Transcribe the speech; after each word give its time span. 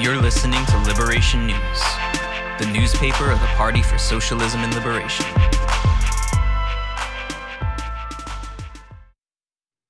You're 0.00 0.16
listening 0.16 0.64
to 0.64 0.78
Liberation 0.78 1.46
News, 1.46 1.82
the 2.58 2.70
newspaper 2.72 3.30
of 3.30 3.38
the 3.38 3.46
Party 3.48 3.82
for 3.82 3.98
Socialism 3.98 4.62
and 4.62 4.74
Liberation. 4.74 5.26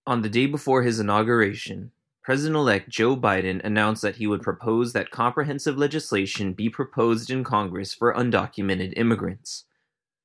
On 0.08 0.22
the 0.22 0.28
day 0.28 0.46
before 0.46 0.82
his 0.82 0.98
inauguration, 0.98 1.92
President 2.24 2.56
elect 2.56 2.88
Joe 2.88 3.16
Biden 3.16 3.64
announced 3.64 4.02
that 4.02 4.16
he 4.16 4.26
would 4.26 4.42
propose 4.42 4.92
that 4.94 5.12
comprehensive 5.12 5.78
legislation 5.78 6.54
be 6.54 6.68
proposed 6.68 7.30
in 7.30 7.44
Congress 7.44 7.94
for 7.94 8.12
undocumented 8.12 8.94
immigrants. 8.96 9.66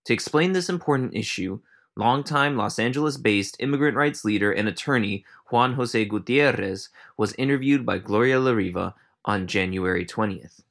To 0.05 0.13
explain 0.13 0.54
this 0.54 0.67
important 0.67 1.13
issue, 1.13 1.59
longtime 1.95 2.57
Los 2.57 2.79
Angeles 2.79 3.17
based 3.17 3.55
immigrant 3.59 3.95
rights 3.95 4.25
leader 4.25 4.52
and 4.52 4.67
attorney 4.67 5.23
Juan 5.52 5.73
Jose 5.73 6.05
Gutierrez 6.05 6.89
was 7.17 7.36
interviewed 7.38 7.86
by 7.86 7.99
Gloria 7.99 8.39
La 8.39 8.49
Riva 8.49 8.95
on 9.26 9.48
January 9.48 10.05
20th. 10.05 10.62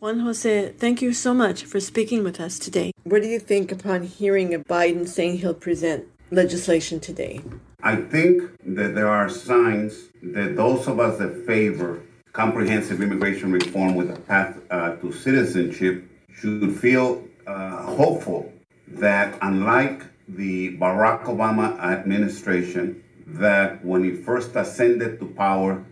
Juan 0.00 0.20
Jose, 0.20 0.72
thank 0.78 1.02
you 1.02 1.12
so 1.12 1.34
much 1.34 1.64
for 1.64 1.78
speaking 1.78 2.24
with 2.24 2.40
us 2.40 2.58
today. 2.58 2.92
What 3.04 3.22
do 3.22 3.28
you 3.28 3.38
think 3.38 3.70
upon 3.70 4.02
hearing 4.04 4.54
of 4.54 4.64
Biden 4.64 5.06
saying 5.06 5.38
he'll 5.38 5.54
present 5.54 6.06
legislation 6.30 7.00
today? 7.00 7.40
I 7.82 7.96
think 7.96 8.42
that 8.64 8.94
there 8.94 9.08
are 9.08 9.28
signs 9.28 10.08
that 10.22 10.56
those 10.56 10.86
of 10.86 11.00
us 11.00 11.18
that 11.18 11.46
favor 11.46 12.02
comprehensive 12.32 13.02
immigration 13.02 13.52
reform 13.52 13.94
with 13.94 14.10
a 14.10 14.20
path 14.20 14.58
uh, 14.70 14.96
to 14.96 15.12
citizenship 15.12 16.04
should 16.32 16.76
feel 16.78 17.24
uh, 17.46 17.82
hopeful 17.82 18.52
that 18.86 19.36
unlike 19.42 20.04
the 20.28 20.76
Barack 20.78 21.24
Obama 21.24 21.78
administration, 21.80 23.02
that 23.26 23.84
when 23.84 24.04
he 24.04 24.12
first 24.12 24.54
ascended 24.56 25.18
to 25.18 25.26
power 25.26 25.84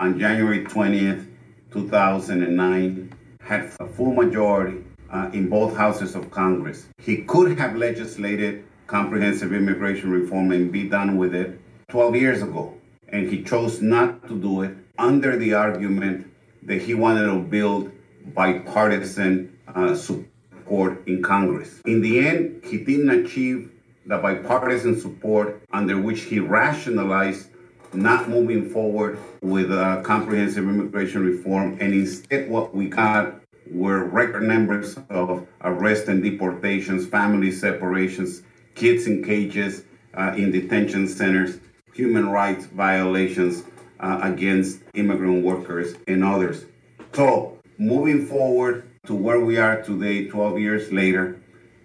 on 0.00 0.18
January 0.18 0.64
20th, 0.64 1.26
2009, 1.72 3.14
had 3.42 3.70
a 3.78 3.86
full 3.86 4.14
majority 4.14 4.78
uh, 5.12 5.30
in 5.34 5.48
both 5.48 5.76
houses 5.76 6.14
of 6.14 6.30
Congress. 6.30 6.86
He 6.98 7.18
could 7.18 7.58
have 7.58 7.76
legislated 7.76 8.64
comprehensive 8.86 9.52
immigration 9.52 10.10
reform 10.10 10.52
and 10.52 10.72
be 10.72 10.88
done 10.88 11.16
with 11.16 11.34
it 11.34 11.60
12 11.88 12.16
years 12.16 12.42
ago. 12.42 12.74
And 13.08 13.28
he 13.28 13.44
chose 13.44 13.82
not 13.82 14.26
to 14.28 14.40
do 14.40 14.62
it 14.62 14.74
under 14.98 15.36
the 15.36 15.54
argument 15.54 16.26
that 16.62 16.80
he 16.80 16.94
wanted 16.94 17.26
to 17.26 17.38
build 17.38 17.92
bipartisan 18.34 19.56
uh, 19.74 19.94
support 19.94 21.06
in 21.06 21.22
Congress. 21.22 21.80
In 21.84 22.00
the 22.00 22.26
end, 22.26 22.64
he 22.64 22.78
didn't 22.78 23.10
achieve 23.10 23.70
the 24.06 24.16
bipartisan 24.16 24.98
support 24.98 25.62
under 25.72 26.00
which 26.00 26.22
he 26.22 26.40
rationalized 26.40 27.49
not 27.92 28.28
moving 28.28 28.68
forward 28.68 29.18
with 29.42 29.70
uh, 29.70 30.02
comprehensive 30.02 30.64
immigration 30.64 31.24
reform. 31.24 31.78
And 31.80 31.92
instead, 31.92 32.48
what 32.48 32.74
we 32.74 32.88
got 32.88 33.40
were 33.70 34.04
record 34.04 34.42
numbers 34.42 34.96
of 35.08 35.46
arrests 35.62 36.08
and 36.08 36.22
deportations, 36.22 37.06
family 37.06 37.52
separations, 37.52 38.42
kids 38.74 39.06
in 39.06 39.22
cages, 39.22 39.84
uh, 40.14 40.34
in 40.36 40.50
detention 40.50 41.06
centers, 41.08 41.58
human 41.94 42.28
rights 42.28 42.66
violations 42.66 43.64
uh, 44.00 44.20
against 44.22 44.80
immigrant 44.94 45.44
workers 45.44 45.94
and 46.08 46.24
others. 46.24 46.64
So, 47.12 47.58
moving 47.78 48.26
forward 48.26 48.88
to 49.06 49.14
where 49.14 49.40
we 49.40 49.56
are 49.56 49.82
today, 49.82 50.26
12 50.26 50.58
years 50.58 50.92
later, 50.92 51.40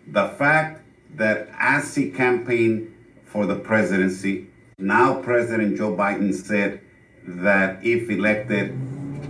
the 0.07 0.29
fact 0.29 0.83
that 1.15 1.49
as 1.57 1.95
he 1.95 2.11
campaigned 2.11 2.93
for 3.23 3.45
the 3.45 3.55
presidency, 3.55 4.47
now 4.77 5.21
President 5.21 5.77
Joe 5.77 5.95
Biden 5.95 6.33
said 6.33 6.81
that 7.27 7.83
if 7.83 8.09
elected, 8.09 8.77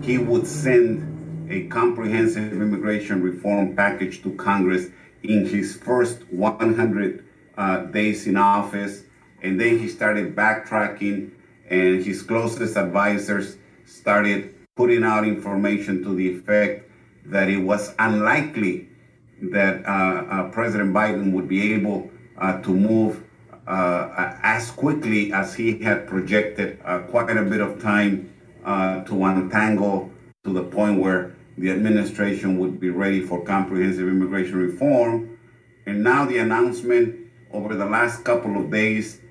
he 0.02 0.18
would 0.18 0.48
send 0.48 1.52
a 1.52 1.68
comprehensive 1.68 2.54
immigration 2.54 3.22
reform 3.22 3.76
package 3.76 4.22
to 4.24 4.34
Congress 4.36 4.88
in 5.24 5.46
his 5.46 5.76
first 5.76 6.24
100 6.32 7.26
uh, 7.58 7.78
days 7.86 8.28
in 8.28 8.38
office. 8.38 9.04
And 9.42 9.60
then 9.60 9.78
he 9.78 9.88
started 9.88 10.36
backtracking, 10.36 11.32
and 11.70 12.04
his 12.04 12.22
closest 12.24 12.76
advisors 12.76 13.58
started 13.86 14.56
putting 14.76 15.04
out 15.04 15.26
information 15.26 16.04
to 16.04 16.16
the 16.16 16.28
effect 16.36 16.90
that 17.26 17.50
it 17.50 17.58
was 17.58 17.94
unlikely 18.00 18.90
that 19.42 19.86
uh, 19.86 19.90
uh, 19.90 20.50
President 20.50 20.94
Biden 20.94 21.32
would 21.32 21.48
be 21.48 21.74
able 21.74 22.10
uh, 22.38 22.62
to 22.62 22.70
move 22.70 23.24
as 23.68 24.72
quickly 24.72 25.34
as 25.34 25.56
he 25.56 25.80
had 25.80 26.08
projected, 26.08 26.80
uh, 26.86 27.00
quite 27.00 27.36
a 27.36 27.44
bit 27.44 27.62
of 27.62 27.82
time 27.82 28.32
to 28.66 29.24
untangle 29.26 30.12
to 30.44 30.54
the 30.54 30.64
point 30.64 31.00
where 31.00 31.36
the 31.58 31.72
administration 31.72 32.58
would 32.60 32.80
be 32.80 32.90
ready 32.90 33.22
for 33.22 33.44
comprehensive 33.44 34.08
immigration 34.08 34.58
reform. 34.58 35.38
And 35.86 36.04
now 36.04 36.26
the 36.26 36.38
announcement 36.38 37.16
over 37.52 37.76
the 37.76 37.86
last 37.86 38.24
couple 38.24 38.58
of 38.58 38.70
days 38.72 39.22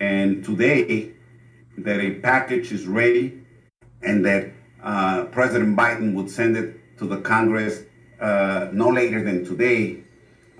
and 0.00 0.44
today 0.44 1.12
that 1.78 2.00
a 2.00 2.12
package 2.20 2.72
is 2.72 2.86
ready 2.86 3.42
and 4.02 4.24
that 4.24 4.50
uh, 4.82 5.24
President 5.26 5.76
Biden 5.76 6.14
would 6.14 6.30
send 6.30 6.56
it 6.56 6.98
to 6.98 7.06
the 7.06 7.18
Congress 7.18 7.82
uh, 8.20 8.68
no 8.72 8.88
later 8.88 9.22
than 9.22 9.44
today, 9.44 10.02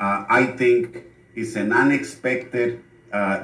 uh, 0.01 0.25
I 0.29 0.47
think 0.47 1.05
is 1.35 1.57
an 1.57 1.73
unexpected 1.73 2.79
uh, 2.79 2.83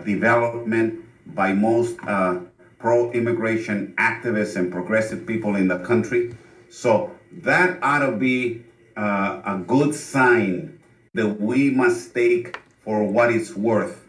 development 0.03 0.89
by 1.27 1.53
most 1.53 1.97
uh, 2.07 2.41
pro 2.79 3.13
immigration 3.13 3.95
activists 3.99 4.57
and 4.57 4.73
progressive 4.73 5.27
people 5.27 5.55
in 5.55 5.69
the 5.69 5.79
country. 5.91 6.35
So 6.71 6.91
that 7.31 7.79
ought 7.83 8.05
to 8.07 8.13
be 8.13 8.65
uh, 8.97 9.43
a 9.45 9.57
good 9.75 9.95
sign 9.95 10.79
that 11.15 11.41
we 11.41 11.71
must 11.71 12.15
take 12.15 12.59
for 12.85 13.05
what 13.05 13.31
it's 13.31 13.55
worth. 13.55 14.07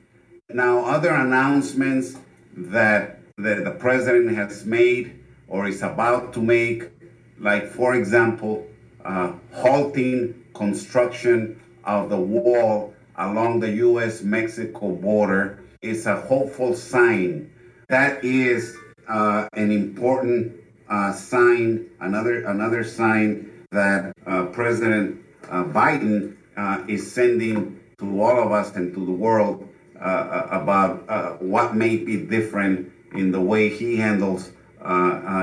Now, 0.50 0.86
other 0.86 1.12
announcements 1.12 2.18
that, 2.56 3.20
that 3.38 3.64
the 3.64 3.72
president 3.72 4.36
has 4.36 4.66
made 4.66 5.20
or 5.48 5.68
is 5.68 5.82
about 5.82 6.34
to 6.34 6.42
make, 6.42 6.90
like, 7.40 7.68
for 7.68 7.96
example, 7.96 8.68
uh, 9.04 9.34
halting 9.54 10.44
construction 10.54 11.60
of 11.84 12.10
the 12.10 12.18
wall 12.18 12.94
along 13.22 13.60
the 13.60 13.72
US 13.88 14.24
Mexico 14.24 14.92
border, 14.96 15.64
is 15.82 16.06
a 16.06 16.16
hopeful 16.16 16.76
sign. 16.76 17.52
That 17.88 18.24
is 18.24 18.76
uh, 19.08 19.48
an 19.54 19.72
important 19.72 20.54
uh, 20.90 21.14
sign, 21.14 21.88
another, 22.00 22.46
another 22.46 22.84
sign 22.84 23.66
that 23.72 24.14
uh, 24.28 24.46
President 24.48 25.20
uh, 25.50 25.64
Biden 25.64 26.36
uh, 26.58 26.84
is 26.88 27.12
sending 27.12 27.80
to 28.00 28.22
all 28.22 28.40
of 28.40 28.52
us 28.52 28.76
and 28.76 28.94
to 28.94 29.06
the 29.06 29.12
world 29.12 29.68
uh, 30.00 30.48
about 30.52 31.42
what 31.42 31.76
may 31.76 31.98
be 31.98 32.18
different 32.18 32.92
in 33.14 33.32
the 33.32 33.40
way 33.40 33.70
he 33.70 33.98
handles 33.98 34.52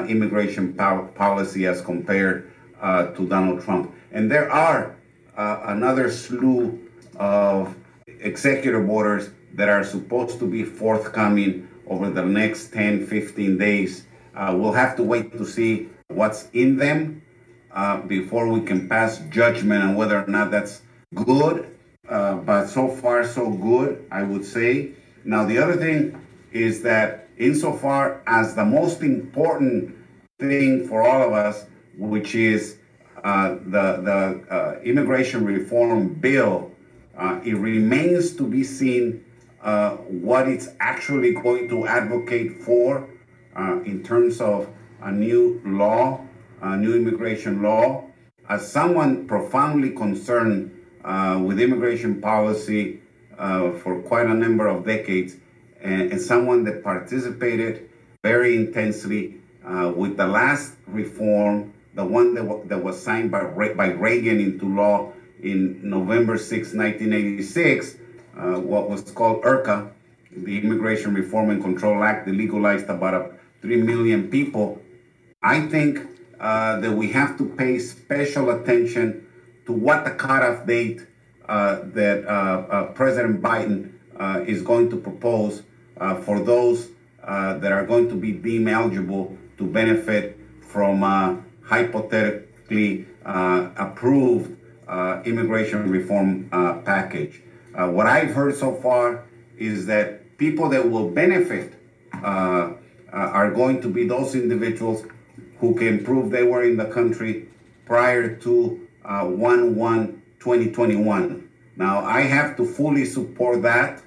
immigration 0.08 0.74
policy 0.74 1.66
as 1.66 1.80
compared 1.80 2.50
to 2.82 3.26
Donald 3.28 3.62
Trump. 3.62 3.94
And 4.10 4.30
there 4.30 4.50
are 4.50 4.96
another 5.36 6.10
slew 6.10 6.87
of 7.18 7.76
executive 8.20 8.88
orders 8.88 9.30
that 9.54 9.68
are 9.68 9.84
supposed 9.84 10.38
to 10.38 10.46
be 10.46 10.64
forthcoming 10.64 11.68
over 11.86 12.10
the 12.10 12.24
next 12.24 12.72
10, 12.72 13.06
15 13.06 13.58
days. 13.58 14.06
Uh, 14.34 14.54
we'll 14.56 14.72
have 14.72 14.96
to 14.96 15.02
wait 15.02 15.32
to 15.32 15.44
see 15.44 15.88
what's 16.08 16.48
in 16.52 16.76
them 16.76 17.22
uh, 17.72 18.00
before 18.02 18.48
we 18.48 18.60
can 18.60 18.88
pass 18.88 19.18
judgment 19.30 19.82
on 19.82 19.94
whether 19.94 20.22
or 20.22 20.26
not 20.26 20.50
that's 20.50 20.82
good 21.14 21.68
uh, 22.08 22.36
but 22.36 22.66
so 22.66 22.88
far 22.88 23.24
so 23.24 23.50
good, 23.50 24.06
I 24.10 24.22
would 24.22 24.44
say. 24.44 24.92
Now 25.24 25.44
the 25.44 25.58
other 25.58 25.76
thing 25.76 26.18
is 26.52 26.82
that 26.82 27.28
insofar 27.36 28.22
as 28.26 28.54
the 28.54 28.64
most 28.64 29.02
important 29.02 29.94
thing 30.38 30.88
for 30.88 31.02
all 31.02 31.22
of 31.22 31.32
us, 31.32 31.66
which 31.96 32.34
is 32.34 32.78
uh, 33.22 33.56
the 33.66 34.00
the 34.08 34.44
uh, 34.50 34.80
immigration 34.82 35.44
reform 35.44 36.14
bill, 36.14 36.72
uh, 37.18 37.40
it 37.44 37.54
remains 37.54 38.34
to 38.36 38.46
be 38.46 38.64
seen 38.64 39.24
uh, 39.62 39.96
what 39.96 40.48
it's 40.48 40.68
actually 40.80 41.34
going 41.34 41.68
to 41.68 41.86
advocate 41.86 42.62
for 42.62 43.08
in 43.84 44.04
terms 44.04 44.40
of 44.40 44.68
a 45.02 45.10
new 45.10 45.60
law, 45.64 46.24
a 46.60 46.76
new 46.76 46.94
immigration 46.94 47.62
law. 47.62 48.04
As 48.48 48.70
someone 48.70 49.26
profoundly 49.26 49.90
concerned 49.90 50.78
uh, 51.04 51.40
with 51.44 51.60
immigration 51.60 52.20
policy 52.20 53.00
uh, 53.38 53.72
for 53.72 54.00
quite 54.02 54.26
a 54.26 54.34
number 54.34 54.66
of 54.66 54.84
decades, 54.84 55.36
and, 55.80 56.12
and, 56.12 56.20
someone 56.20 56.64
that 56.64 56.82
participated 56.82 57.88
very 58.22 58.56
intensely 58.56 59.36
uh, 59.64 59.92
with 59.94 60.16
the 60.16 60.26
last 60.26 60.74
reform, 60.88 61.72
the 61.94 62.04
one 62.04 62.34
that, 62.34 62.42
w- 62.42 62.66
that 62.68 62.82
was 62.82 63.00
signed 63.00 63.30
by, 63.30 63.40
Re- 63.40 63.74
by 63.74 63.92
Reagan 63.92 64.40
into 64.40 64.66
law 64.74 65.12
in 65.42 65.88
November 65.88 66.38
6, 66.38 66.74
1986, 66.74 67.96
uh, 68.36 68.60
what 68.60 68.88
was 68.88 69.02
called 69.10 69.42
IRCA, 69.42 69.90
the 70.36 70.58
Immigration 70.58 71.14
Reform 71.14 71.50
and 71.50 71.62
Control 71.62 72.02
Act, 72.02 72.26
that 72.26 72.34
legalized 72.34 72.88
about 72.88 73.14
a, 73.14 73.30
3 73.62 73.82
million 73.82 74.30
people. 74.30 74.80
I 75.42 75.66
think 75.66 76.06
uh, 76.38 76.80
that 76.80 76.92
we 76.92 77.10
have 77.10 77.36
to 77.38 77.44
pay 77.44 77.78
special 77.78 78.50
attention 78.50 79.26
to 79.66 79.72
what 79.72 80.04
the 80.04 80.12
cutoff 80.12 80.66
date 80.66 81.06
uh, 81.48 81.80
that 81.94 82.24
uh, 82.26 82.28
uh, 82.28 82.84
President 82.92 83.40
Biden 83.40 83.92
uh, 84.18 84.44
is 84.46 84.62
going 84.62 84.90
to 84.90 84.96
propose 84.96 85.62
for 86.22 86.38
those 86.40 86.90
that 87.26 87.72
are 87.72 87.84
going 87.84 88.08
to 88.08 88.14
be 88.14 88.32
deemed 88.32 88.68
eligible 88.68 89.36
to 89.56 89.66
benefit 89.66 90.38
from 90.60 91.02
hypothetically 91.64 93.06
approved 93.24 94.57
immigration 95.24 95.90
reform 95.90 96.48
package. 96.84 97.42
what 97.74 98.06
I've 98.06 98.34
heard 98.34 98.56
so 98.56 98.74
far 98.74 99.24
is 99.56 99.86
that 99.86 100.36
people 100.38 100.68
that 100.70 100.90
will 100.90 101.10
benefit 101.10 101.74
uh, 102.22 102.72
are 103.12 103.50
going 103.50 103.80
to 103.82 103.88
be 103.88 104.06
those 104.06 104.34
individuals 104.34 105.04
who 105.60 105.74
can 105.74 106.04
prove 106.04 106.30
they 106.30 106.44
were 106.44 106.62
in 106.62 106.76
the 106.76 106.86
country 106.86 107.48
prior 107.84 108.36
to 108.36 108.86
uh, 109.04 109.24
1 109.24 109.74
1 109.74 110.22
2021. 110.38 111.48
Now, 111.76 112.04
I 112.04 112.22
have 112.22 112.56
to 112.56 112.64
fully 112.64 113.04
support 113.04 113.62
that 113.62 114.02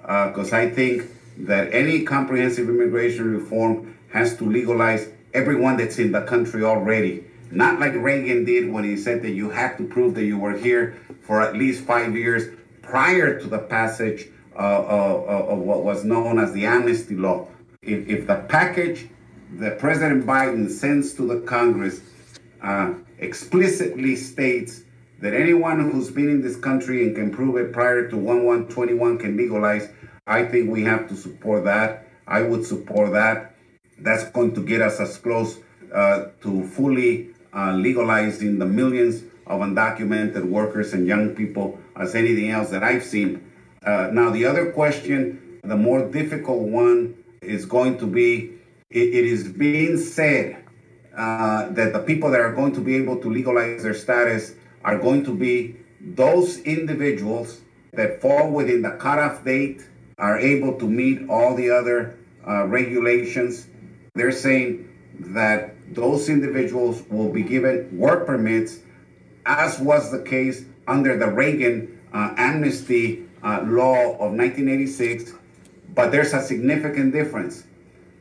because 0.00 0.52
uh, 0.52 0.56
I 0.56 0.70
think 0.70 1.04
that 1.38 1.72
any 1.74 2.04
comprehensive 2.04 2.68
immigration 2.68 3.36
reform 3.36 3.98
has 4.12 4.36
to 4.36 4.44
legalize 4.44 5.08
everyone 5.32 5.76
that's 5.76 5.98
in 5.98 6.12
the 6.12 6.22
country 6.22 6.62
already. 6.62 7.24
Not 7.54 7.78
like 7.78 7.94
Reagan 7.94 8.44
did 8.44 8.72
when 8.72 8.82
he 8.82 8.96
said 8.96 9.22
that 9.22 9.30
you 9.30 9.50
had 9.50 9.76
to 9.78 9.84
prove 9.84 10.14
that 10.16 10.24
you 10.24 10.38
were 10.38 10.56
here 10.56 10.98
for 11.22 11.40
at 11.40 11.54
least 11.54 11.84
five 11.84 12.16
years 12.16 12.52
prior 12.82 13.38
to 13.38 13.46
the 13.46 13.58
passage 13.58 14.26
uh, 14.56 14.58
uh, 14.58 15.46
of 15.48 15.58
what 15.58 15.84
was 15.84 16.04
known 16.04 16.38
as 16.38 16.52
the 16.52 16.66
amnesty 16.66 17.14
law. 17.14 17.46
If, 17.80 18.08
if 18.08 18.26
the 18.26 18.36
package 18.48 19.08
that 19.52 19.78
President 19.78 20.26
Biden 20.26 20.68
sends 20.68 21.14
to 21.14 21.26
the 21.26 21.40
Congress 21.42 22.00
uh, 22.60 22.94
explicitly 23.18 24.16
states 24.16 24.82
that 25.20 25.32
anyone 25.32 25.90
who's 25.90 26.10
been 26.10 26.28
in 26.28 26.42
this 26.42 26.56
country 26.56 27.06
and 27.06 27.14
can 27.14 27.30
prove 27.30 27.56
it 27.56 27.72
prior 27.72 28.08
to 28.08 28.16
1 28.16 28.44
1 28.44 28.68
21 28.68 29.18
can 29.18 29.36
legalize, 29.36 29.88
I 30.26 30.44
think 30.44 30.70
we 30.70 30.82
have 30.84 31.08
to 31.08 31.16
support 31.16 31.64
that. 31.64 32.08
I 32.26 32.42
would 32.42 32.64
support 32.66 33.12
that. 33.12 33.54
That's 33.98 34.24
going 34.30 34.54
to 34.54 34.64
get 34.64 34.82
us 34.82 34.98
as 34.98 35.16
close 35.18 35.58
uh, 35.94 36.26
to 36.42 36.66
fully 36.68 37.33
uh, 37.54 37.72
legalizing 37.72 38.58
the 38.58 38.66
millions 38.66 39.22
of 39.46 39.60
undocumented 39.60 40.44
workers 40.44 40.92
and 40.92 41.06
young 41.06 41.34
people 41.34 41.78
as 41.96 42.14
anything 42.14 42.50
else 42.50 42.70
that 42.70 42.82
I've 42.82 43.04
seen. 43.04 43.50
Uh, 43.84 44.10
now, 44.12 44.30
the 44.30 44.46
other 44.46 44.72
question, 44.72 45.60
the 45.62 45.76
more 45.76 46.08
difficult 46.08 46.60
one, 46.60 47.14
is 47.42 47.66
going 47.66 47.98
to 47.98 48.06
be 48.06 48.58
it, 48.90 49.14
it 49.14 49.24
is 49.24 49.48
being 49.48 49.98
said 49.98 50.64
uh, 51.16 51.68
that 51.70 51.92
the 51.92 51.98
people 52.00 52.30
that 52.30 52.40
are 52.40 52.52
going 52.52 52.72
to 52.72 52.80
be 52.80 52.96
able 52.96 53.20
to 53.20 53.30
legalize 53.30 53.82
their 53.82 53.94
status 53.94 54.54
are 54.82 54.98
going 54.98 55.24
to 55.24 55.34
be 55.34 55.76
those 56.00 56.58
individuals 56.60 57.60
that 57.92 58.20
fall 58.20 58.50
within 58.50 58.82
the 58.82 58.90
cutoff 58.90 59.44
date, 59.44 59.86
are 60.18 60.38
able 60.38 60.78
to 60.78 60.88
meet 60.88 61.28
all 61.28 61.54
the 61.54 61.70
other 61.70 62.16
uh, 62.46 62.66
regulations. 62.66 63.66
They're 64.14 64.32
saying 64.32 64.88
that 65.18 65.74
those 65.94 66.28
individuals 66.28 67.02
will 67.08 67.30
be 67.30 67.42
given 67.42 67.96
work 67.96 68.26
permits, 68.26 68.78
as 69.46 69.78
was 69.78 70.10
the 70.10 70.22
case 70.22 70.64
under 70.86 71.16
the 71.16 71.28
Reagan 71.28 72.00
uh, 72.12 72.34
amnesty 72.36 73.26
uh, 73.42 73.62
law 73.66 74.12
of 74.12 74.32
1986. 74.32 75.32
But 75.94 76.10
there's 76.10 76.32
a 76.32 76.42
significant 76.42 77.12
difference. 77.12 77.64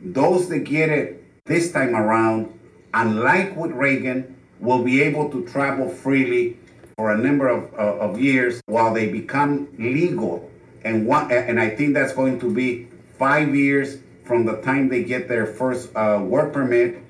Those 0.01 0.49
that 0.49 0.59
get 0.59 0.89
it 0.89 1.23
this 1.45 1.71
time 1.71 1.95
around, 1.95 2.57
unlike 2.93 3.55
with 3.55 3.71
Reagan, 3.71 4.35
will 4.59 4.83
be 4.83 5.01
able 5.01 5.29
to 5.31 5.45
travel 5.47 5.89
freely 5.89 6.57
for 6.95 7.11
a 7.11 7.17
number 7.17 7.47
of, 7.47 7.73
uh, 7.73 7.97
of 7.97 8.19
years 8.19 8.61
while 8.67 8.93
they 8.93 9.09
become 9.09 9.67
legal. 9.77 10.49
And 10.83 11.07
one, 11.07 11.31
and 11.31 11.59
I 11.59 11.69
think 11.69 11.93
that's 11.93 12.13
going 12.13 12.39
to 12.41 12.53
be 12.53 12.87
five 13.17 13.55
years 13.55 13.97
from 14.23 14.45
the 14.45 14.57
time 14.61 14.89
they 14.89 15.03
get 15.03 15.27
their 15.27 15.45
first 15.45 15.95
uh, 15.95 16.19
work 16.23 16.53
permit, 16.53 17.03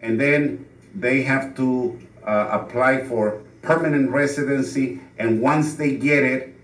and 0.00 0.20
then 0.20 0.66
they 0.94 1.22
have 1.22 1.56
to 1.56 1.98
uh, 2.24 2.48
apply 2.52 3.04
for 3.04 3.42
permanent 3.62 4.10
residency. 4.10 5.00
And 5.18 5.40
once 5.40 5.74
they 5.74 5.96
get 5.96 6.24
it, 6.24 6.54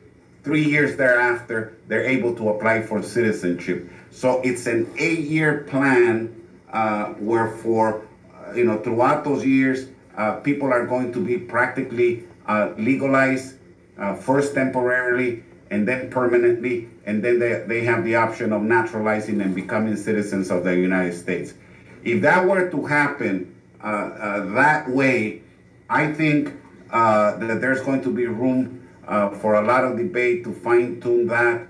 three 0.43 0.65
years 0.65 0.97
thereafter, 0.97 1.77
they're 1.89 2.05
able 2.05 2.35
to 2.37 2.50
apply 2.50 2.83
for 2.83 3.03
citizenship. 3.03 3.91
So 4.11 4.41
it's 4.43 4.67
an 4.67 4.93
eight-year 4.97 5.65
plan 5.69 6.35
uh, 6.73 7.06
where 7.15 7.49
for, 7.49 8.06
uh, 8.35 8.53
you 8.55 8.65
know, 8.65 8.79
throughout 8.79 9.25
those 9.25 9.44
years, 9.44 9.89
uh, 10.17 10.37
people 10.41 10.73
are 10.73 10.87
going 10.87 11.12
to 11.12 11.25
be 11.25 11.39
practically 11.39 12.25
uh, 12.47 12.73
legalized, 12.79 13.56
first 14.21 14.55
temporarily 14.55 15.43
and 15.71 15.87
then 15.87 16.09
permanently, 16.09 16.89
and 17.08 17.25
then 17.25 17.38
they, 17.38 17.64
they 17.66 17.81
have 17.84 18.05
the 18.05 18.14
option 18.14 18.52
of 18.52 18.62
naturalizing 18.62 19.40
and 19.40 19.55
becoming 19.55 19.96
citizens 19.96 20.50
of 20.50 20.62
the 20.64 20.76
United 20.76 21.14
States. 21.14 21.55
If 22.05 22.22
that 22.22 22.46
were 22.46 22.70
to 22.70 22.87
happen 22.87 23.55
uh, 23.81 24.44
that 24.55 24.88
way, 24.88 25.43
I 25.88 26.12
think 26.12 26.52
that 26.90 27.58
there's 27.60 27.81
going 27.81 28.02
to 28.02 28.12
be 28.14 28.26
room 28.26 28.88
for 29.40 29.55
a 29.55 29.62
lot 29.62 29.84
of 29.84 29.96
debate 29.96 30.44
to 30.44 30.52
fine 30.52 31.00
tune 31.00 31.26
that 31.28 31.66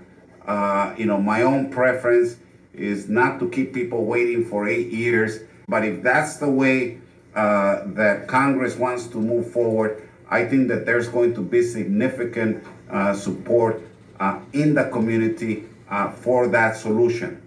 uh, 0.49 0.95
you 0.97 1.05
know, 1.05 1.21
my 1.21 1.43
own 1.43 1.69
preference 1.69 2.37
is 2.73 3.07
not 3.07 3.39
to 3.39 3.47
keep 3.49 3.71
people 3.71 4.05
waiting 4.05 4.43
for 4.43 4.67
eight 4.67 4.91
years. 4.91 5.41
But 5.67 5.85
if 5.85 6.01
that's 6.01 6.37
the 6.37 6.49
way 6.49 6.97
uh, 7.35 7.83
that 7.93 8.27
Congress 8.27 8.75
wants 8.75 9.05
to 9.09 9.17
move 9.17 9.51
forward, 9.51 10.09
I 10.27 10.45
think 10.45 10.67
that 10.69 10.87
there's 10.87 11.07
going 11.07 11.35
to 11.35 11.41
be 11.41 11.61
significant 11.61 12.65
uh, 12.89 13.13
support 13.13 13.83
uh, 14.19 14.39
in 14.53 14.73
the 14.73 14.85
community 14.85 15.65
uh, 15.89 16.11
for 16.11 16.47
that 16.47 16.75
solution. 16.75 17.41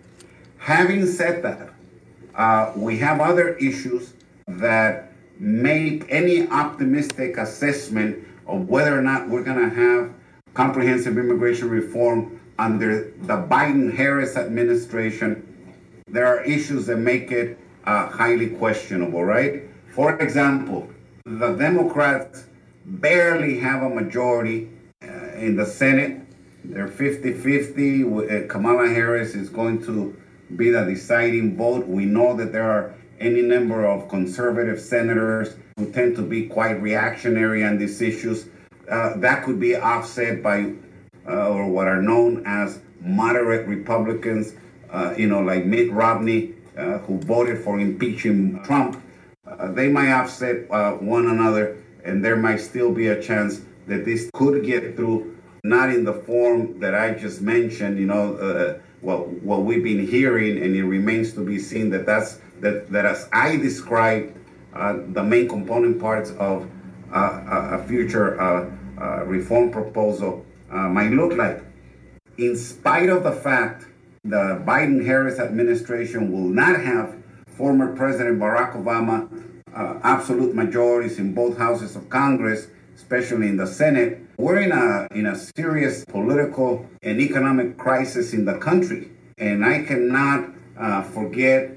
Having 0.59 1.07
said 1.07 1.43
that, 1.43 1.71
uh, 2.35 2.73
we 2.77 2.99
have 2.99 3.21
other 3.21 3.55
issues 3.57 4.15
that 4.47 5.13
make 5.39 6.05
any 6.09 6.49
optimistic 6.49 7.37
assessment 7.37 8.27
of 8.47 8.69
whether 8.69 8.97
or 8.97 9.03
not 9.03 9.29
we're 9.29 9.43
going 9.43 9.71
to 9.71 9.75
have 9.75 10.13
comprehensive 10.55 11.19
immigration 11.19 11.69
reform 11.69 12.41
under 12.59 13.13
the 13.23 13.37
Biden 13.37 13.95
Harris 13.95 14.37
administration, 14.37 15.49
there 16.07 16.27
are 16.27 16.43
issues 16.45 16.87
that 16.87 16.99
make 16.99 17.33
it 17.33 17.59
uh, 17.85 18.09
highly 18.09 18.51
questionable, 18.51 19.25
right? 19.25 19.63
For 19.95 20.19
example, 20.21 20.89
the 21.25 21.55
Democrats 21.55 22.45
barely 22.85 23.59
have 23.59 23.83
a 23.83 23.89
majority 23.89 24.71
uh, 25.03 25.07
in 25.37 25.57
the 25.57 25.67
Senate. 25.67 26.21
They're 26.65 26.89
50 26.89 27.33
50. 27.35 28.05
Uh, 28.05 28.47
Kamala 28.49 28.89
Harris 28.89 29.35
is 29.35 29.49
going 29.49 29.85
to 29.85 30.17
be 30.57 30.71
the 30.71 30.85
deciding 30.85 31.57
vote. 31.57 31.87
We 31.87 32.05
know 32.05 32.37
that 32.37 32.53
there 32.53 32.71
are 32.71 32.95
any 33.19 33.43
number 33.43 33.87
of 33.87 34.09
conservative 34.09 34.81
senators 34.81 35.57
who 35.77 35.91
tend 35.93 36.17
to 36.17 36.23
be 36.23 36.47
quite 36.47 36.81
reactionary 36.83 37.65
on 37.65 37.79
these 37.79 38.01
issues. 38.01 38.47
Uh, 38.91 39.17
that 39.17 39.45
could 39.45 39.61
be 39.61 39.77
offset 39.77 40.43
by 40.43 40.73
uh, 41.27 41.49
or 41.51 41.69
what 41.69 41.87
are 41.87 42.03
known 42.03 42.43
as 42.47 42.81
moderate 43.01 43.67
Republicans, 43.69 44.55
uh, 44.91 45.15
you 45.17 45.29
know, 45.29 45.41
like 45.41 45.65
Mitt 45.65 45.91
Romney, 45.93 46.55
uh, 46.77 46.99
who 46.99 47.19
voted 47.21 47.63
for 47.63 47.79
impeaching 47.79 48.63
Trump, 48.65 49.03
they 49.69 49.89
might 49.89 50.11
offset 50.11 50.69
one 51.01 51.27
another, 51.27 51.77
and 52.05 52.25
there 52.25 52.37
might 52.37 52.57
still 52.57 52.91
be 52.91 53.09
a 53.09 53.23
chance 53.23 53.61
that 53.87 54.05
this 54.05 54.31
could 54.35 54.65
get 54.65 54.97
through, 54.97 55.37
not 55.65 55.91
in 55.91 56.05
the 56.05 56.13
form 56.13 56.81
that 56.81 56.95
I 56.95 57.15
just 57.15 57.41
mentioned, 57.41 57.99
you 57.99 58.07
know, 58.07 58.35
uh, 58.35 58.79
what 59.01 59.29
what 59.43 59.63
we've 59.63 59.83
been 59.83 60.07
hearing, 60.07 60.63
and 60.63 60.75
it 60.75 60.85
remains 60.85 61.35
to 61.35 61.45
be 61.45 61.59
seen 61.59 61.91
that 61.91 62.05
that's 62.05 62.41
that 62.61 62.91
that 62.91 63.07
as 63.07 63.29
I 63.33 63.57
described 63.57 64.37
uh, 64.75 64.99
the 65.09 65.23
main 65.23 65.49
component 65.49 66.01
parts 66.01 66.31
of 66.33 66.69
uh, 67.13 67.79
a 67.79 67.85
future 67.87 68.37
reform 69.27 69.71
proposal 69.71 70.45
uh, 70.71 70.89
might 70.89 71.11
look 71.11 71.35
like. 71.35 71.63
In 72.39 72.57
spite 72.57 73.09
of 73.09 73.23
the 73.23 73.33
fact 73.33 73.87
the 74.25 74.63
Biden 74.65 75.05
Harris 75.05 75.39
administration 75.39 76.33
will 76.33 76.49
not 76.49 76.81
have 76.81 77.17
former 77.47 77.95
President 77.95 78.39
Barack 78.39 78.75
Obama 78.75 79.29
uh, 79.75 79.99
absolute 80.03 80.55
majorities 80.55 81.19
in 81.19 81.35
both 81.35 81.59
houses 81.59 81.97
of 81.97 82.09
Congress, 82.09 82.69
especially 82.95 83.49
in 83.49 83.57
the 83.57 83.67
Senate, 83.67 84.21
we're 84.43 84.61
in 84.61 84.73
a 84.73 85.07
in 85.15 85.27
a 85.27 85.37
serious 85.37 86.05
political 86.05 86.85
and 87.01 87.21
economic 87.21 87.79
crisis 87.79 88.33
in 88.33 88.45
the 88.45 88.59
country, 88.59 89.09
and 89.39 89.65
I 89.65 89.85
cannot 89.85 90.51
uh, 90.77 91.03
forget 91.03 91.71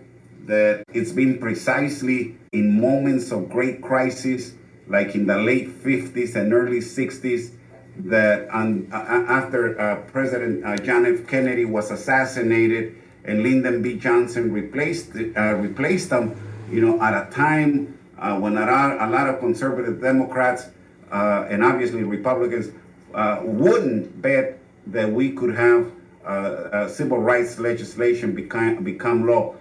that 0.47 0.83
it's 0.89 1.11
been 1.11 1.37
precisely 1.37 2.37
in 2.51 2.81
moments 2.81 3.31
of 3.31 3.49
great 3.49 3.83
crisis, 3.83 4.53
like 4.87 5.13
in 5.13 5.27
the 5.27 5.37
late 5.37 5.69
50s 5.83 6.35
and 6.35 6.53
early 6.53 6.79
60s, 6.79 7.51
that 7.97 8.49
on, 8.49 8.89
uh, 8.91 8.95
after 9.29 9.79
uh, 9.79 9.97
President 10.11 10.65
uh, 10.65 10.75
John 10.77 11.05
F. 11.05 11.27
Kennedy 11.27 11.65
was 11.65 11.91
assassinated 11.91 12.95
and 13.25 13.43
Lyndon 13.43 13.83
B. 13.83 13.95
Johnson 13.95 14.51
replaced 14.51 15.11
uh, 15.15 15.53
replaced 15.53 16.11
him, 16.11 16.33
you 16.71 16.81
know, 16.81 16.99
at 16.99 17.13
a 17.13 17.29
time 17.29 17.99
uh, 18.17 18.39
when 18.39 18.57
a 18.57 18.65
lot, 18.65 19.07
a 19.07 19.07
lot 19.07 19.29
of 19.29 19.39
conservative 19.39 20.01
Democrats 20.01 20.69
uh, 21.15 21.47
and 21.49 21.63
obviously 21.63 22.03
Republicans 22.03 22.73
uh, 23.13 23.39
wouldn't 23.41 24.21
bet 24.21 24.59
that 24.87 25.09
we 25.09 25.31
could 25.31 25.55
have 25.55 25.89
uh, 26.25 26.89
civil 26.89 27.19
rights 27.19 27.57
legislation 27.57 28.35
become, 28.35 28.83
become 28.83 29.25
law. 29.25 29.55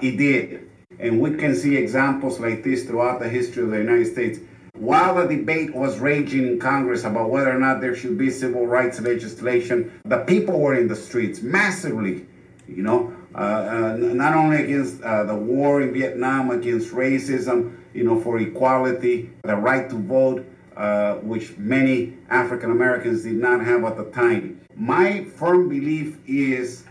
it 0.00 0.16
did. 0.16 0.70
And 1.00 1.20
we 1.20 1.34
can 1.34 1.56
see 1.56 1.76
examples 1.76 2.38
like 2.38 2.62
this 2.62 2.84
throughout 2.84 3.18
the 3.18 3.28
history 3.28 3.64
of 3.64 3.70
the 3.70 3.78
United 3.78 4.12
States. 4.12 4.38
While 4.74 5.16
the 5.16 5.36
debate 5.36 5.74
was 5.74 5.98
raging 5.98 6.46
in 6.46 6.60
Congress 6.60 7.02
about 7.02 7.28
whether 7.30 7.50
or 7.50 7.58
not 7.58 7.80
there 7.80 7.96
should 7.96 8.16
be 8.16 8.30
civil 8.30 8.66
rights 8.68 9.00
legislation, 9.00 9.90
the 10.04 10.18
people 10.18 10.60
were 10.60 10.74
in 10.74 10.86
the 10.86 10.96
streets 10.96 11.42
massively, 11.42 12.24
you 12.68 12.82
know, 12.84 13.12
uh, 13.34 13.38
uh, 13.38 13.96
not 13.98 14.34
only 14.34 14.62
against 14.62 15.02
uh, 15.02 15.24
the 15.24 15.34
war 15.34 15.82
in 15.82 15.92
Vietnam, 15.92 16.50
against 16.50 16.92
racism, 16.92 17.76
you 17.94 18.04
know, 18.04 18.20
for 18.20 18.38
equality, 18.38 19.30
the 19.42 19.56
right 19.56 19.90
to 19.90 19.96
vote, 19.96 20.46
uh, 20.80 21.16
which 21.16 21.58
many 21.58 22.16
African 22.30 22.70
Americans 22.70 23.22
did 23.24 23.36
not 23.36 23.62
have 23.62 23.84
at 23.84 23.98
the 23.98 24.04
time. 24.12 24.58
My 24.74 25.24
firm 25.24 25.68
belief 25.68 26.16
is 26.26 26.84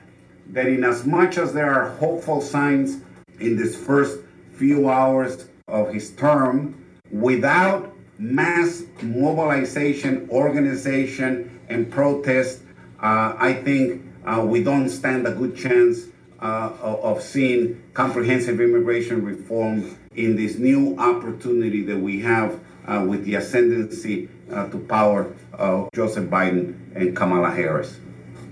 that, 0.52 0.68
in 0.68 0.84
as 0.84 1.08
much 1.08 1.40
as 1.40 1.54
there 1.54 1.74
are 1.74 1.90
hopeful 1.98 2.40
signs 2.40 3.02
in 3.40 3.58
this 3.58 3.76
first 3.76 4.20
few 4.54 4.90
hours 4.90 5.48
of 5.68 5.92
his 5.92 6.12
term, 6.12 6.86
without 7.12 7.92
mass 8.20 8.84
mobilization, 9.02 10.30
organization, 10.30 11.60
and 11.70 11.92
protest, 11.92 12.62
uh, 13.02 13.34
I 13.40 13.54
think 13.54 14.04
uh, 14.24 14.46
we 14.46 14.64
don't 14.64 14.90
stand 14.90 15.26
a 15.26 15.32
good 15.32 15.58
chance 15.58 16.06
uh, 16.42 16.72
of 16.82 17.22
seeing 17.22 17.82
comprehensive 17.94 18.60
immigration 18.62 19.24
reform 19.24 19.98
in 20.16 20.36
this 20.36 20.58
new 20.58 20.98
opportunity 20.98 21.84
that 21.84 21.98
we 21.98 22.22
have 22.22 22.60
uh, 22.88 23.06
with 23.08 23.26
the 23.26 23.36
ascendancy 23.36 24.30
uh, 24.52 24.68
to 24.70 24.80
power 24.80 25.34
of 25.54 25.90
Joseph 25.94 26.30
Biden 26.30 26.96
and 26.96 27.16
Kamala 27.16 27.52
Harris. 27.52 28.00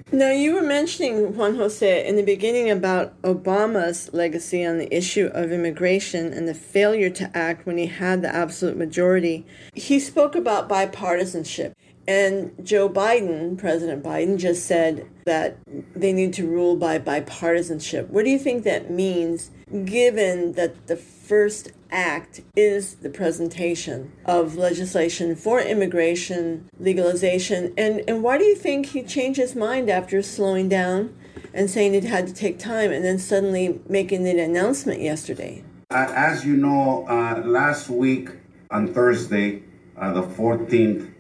Now, 0.10 0.32
you 0.32 0.54
were 0.54 0.62
mentioning, 0.62 1.36
Juan 1.36 1.56
Jose, 1.56 2.08
in 2.08 2.16
the 2.16 2.24
beginning 2.24 2.70
about 2.70 3.22
Obama's 3.24 4.10
legacy 4.14 4.66
on 4.66 4.78
the 4.78 4.96
issue 4.96 5.30
of 5.34 5.52
immigration 5.52 6.32
and 6.32 6.48
the 6.48 6.54
failure 6.54 7.10
to 7.10 7.30
act 7.38 7.66
when 7.66 7.78
he 7.78 7.88
had 7.88 8.22
the 8.22 8.34
absolute 8.34 8.78
majority. 8.78 9.46
He 9.74 10.00
spoke 10.00 10.34
about 10.34 10.70
bipartisanship. 10.70 11.74
And 12.08 12.54
Joe 12.64 12.88
Biden, 12.88 13.58
President 13.58 14.02
Biden, 14.02 14.38
just 14.38 14.66
said 14.66 15.08
that 15.26 15.58
they 15.94 16.14
need 16.14 16.34
to 16.36 16.48
rule 16.48 16.78
by 16.78 17.00
bipartisanship. 17.00 18.08
What 18.08 18.24
do 18.24 18.32
you 18.32 18.40
think 18.40 18.64
that 18.64 18.90
means, 18.90 19.52
given 19.84 20.54
that 20.54 20.88
the 20.88 20.96
first 20.96 21.74
act 21.92 22.42
is 22.56 22.96
the 22.96 23.10
presentation 23.10 24.14
of 24.26 24.56
legislation 24.56 25.36
for 25.36 25.60
immigration 25.60 26.70
legalization? 26.80 27.74
And, 27.78 28.04
and 28.08 28.24
why 28.24 28.38
do 28.38 28.46
you 28.46 28.56
think 28.56 28.88
he 28.88 29.04
changed 29.04 29.38
his 29.38 29.54
mind 29.54 29.90
after 29.90 30.22
slowing 30.22 30.70
down 30.70 31.14
and 31.54 31.70
saying 31.70 31.94
it 31.94 32.06
had 32.06 32.26
to 32.28 32.34
take 32.34 32.58
time 32.58 32.92
and 32.92 33.04
then 33.04 33.20
suddenly 33.20 33.82
making 33.90 34.24
the 34.24 34.40
announcement 34.40 35.02
yesterday? 35.02 35.64
Uh, 35.90 36.12
as 36.16 36.46
you 36.46 36.56
know, 36.56 37.06
uh, 37.08 37.42
last 37.46 37.90
week 37.90 38.30
on 38.72 38.94
Thursday, 38.94 39.64
uh, 39.98 40.14
the 40.14 40.22
14th, 40.22 41.12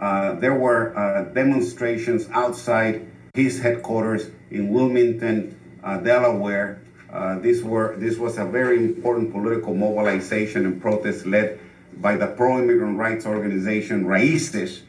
uh, 0.00 0.34
there 0.34 0.54
were 0.54 0.96
uh, 0.96 1.24
demonstrations 1.32 2.28
outside 2.32 3.06
his 3.34 3.60
headquarters 3.60 4.30
in 4.50 4.72
Wilmington, 4.72 5.58
uh, 5.82 5.98
Delaware. 5.98 6.82
Uh, 7.12 7.38
this 7.38 7.62
were 7.62 7.96
this 7.96 8.18
was 8.18 8.38
a 8.38 8.44
very 8.44 8.78
important 8.78 9.30
political 9.32 9.74
mobilization 9.74 10.66
and 10.66 10.82
protest 10.82 11.26
led 11.26 11.60
by 11.98 12.16
the 12.16 12.26
pro-immigrant 12.26 12.98
rights 12.98 13.24
organization 13.24 14.04
Raíces, 14.04 14.82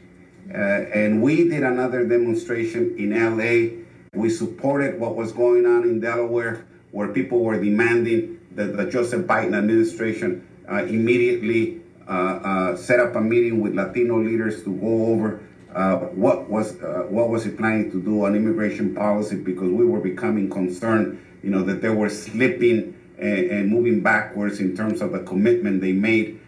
uh, 0.52 0.56
and 0.56 1.22
we 1.22 1.48
did 1.48 1.62
another 1.62 2.04
demonstration 2.04 2.96
in 2.98 3.10
LA. 3.14 3.82
We 4.12 4.28
supported 4.28 4.98
what 4.98 5.14
was 5.14 5.30
going 5.30 5.66
on 5.66 5.84
in 5.84 6.00
Delaware, 6.00 6.66
where 6.90 7.08
people 7.08 7.44
were 7.44 7.62
demanding 7.62 8.40
that 8.56 8.76
the 8.76 8.86
Joseph 8.86 9.26
Biden 9.26 9.56
administration 9.56 10.48
immediately 10.68 11.80
Uh, 12.08 12.12
uh, 12.12 12.76
set 12.76 13.00
up 13.00 13.16
a 13.16 13.20
meeting 13.20 13.60
with 13.60 13.74
Latino 13.74 14.22
leaders 14.22 14.62
to 14.62 14.72
go 14.76 15.06
over 15.06 15.42
uh, 15.74 15.96
what 16.14 16.48
was 16.48 16.80
uh, 16.80 17.04
what 17.08 17.28
was 17.28 17.44
he 17.44 17.50
planning 17.50 17.90
to 17.90 18.00
do 18.00 18.24
on 18.24 18.36
immigration 18.36 18.94
policy 18.94 19.34
because 19.34 19.68
we 19.70 19.84
were 19.84 19.98
becoming 19.98 20.48
concerned, 20.48 21.20
you 21.42 21.50
know, 21.50 21.62
that 21.64 21.82
they 21.82 21.88
were 21.88 22.08
slipping 22.08 22.94
and, 23.18 23.50
and 23.50 23.68
moving 23.68 24.00
backwards 24.02 24.60
in 24.60 24.76
terms 24.76 25.02
of 25.02 25.10
the 25.10 25.18
commitment 25.20 25.80
they 25.80 25.92
made 25.92 26.40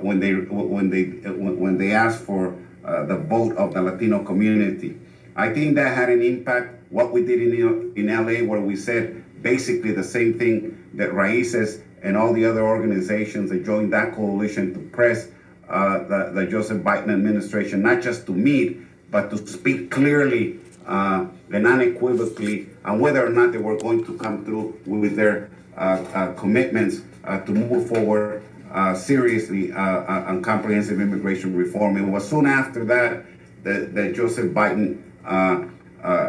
when 0.00 0.20
they 0.20 0.32
when 0.32 0.90
they 0.90 1.04
when 1.04 1.76
they 1.76 1.90
asked 1.90 2.20
for 2.22 2.56
the 2.82 3.16
vote 3.28 3.56
of 3.56 3.74
the 3.74 3.82
Latino 3.82 4.22
community. 4.22 4.96
I 5.34 5.52
think 5.52 5.74
that 5.74 5.96
had 5.96 6.08
an 6.08 6.22
impact. 6.22 6.72
What 6.90 7.12
we 7.12 7.24
did 7.24 7.42
in 7.42 7.92
in 7.96 8.06
LA, 8.06 8.46
where 8.48 8.60
we 8.60 8.76
said 8.76 9.24
basically 9.42 9.90
the 9.90 10.04
same 10.04 10.38
thing 10.38 10.88
that 10.94 11.10
Raíces 11.10 11.82
and 12.04 12.18
all 12.18 12.32
the 12.34 12.44
other 12.44 12.62
organizations 12.62 13.50
that 13.50 13.64
joined 13.64 13.92
that 13.92 14.14
coalition 14.14 14.74
to 14.74 14.80
press 14.90 15.28
uh, 15.68 15.98
the, 16.04 16.30
the, 16.34 16.46
Joseph 16.46 16.82
Biden 16.82 17.10
administration, 17.10 17.80
not 17.80 18.02
just 18.02 18.26
to 18.26 18.32
meet, 18.32 18.76
but 19.10 19.30
to 19.30 19.38
speak 19.38 19.90
clearly 19.90 20.60
uh, 20.86 21.26
and 21.50 21.66
unequivocally 21.66 22.68
on 22.84 23.00
whether 23.00 23.26
or 23.26 23.30
not 23.30 23.52
they 23.52 23.58
were 23.58 23.78
going 23.78 24.04
to 24.04 24.18
come 24.18 24.44
through 24.44 24.78
with 24.84 25.16
their 25.16 25.48
uh, 25.76 26.04
uh 26.14 26.32
commitments 26.34 27.00
uh, 27.24 27.40
to 27.40 27.52
move 27.52 27.88
forward 27.88 28.42
uh, 28.70 28.94
seriously 28.94 29.72
on 29.72 30.42
comprehensive 30.42 31.00
immigration 31.00 31.56
reform. 31.56 31.96
It 31.96 32.08
was 32.08 32.28
soon 32.28 32.46
after 32.46 32.84
that 32.84 33.24
that, 33.62 33.94
that 33.94 34.14
Joseph 34.14 34.52
Biden 34.52 35.00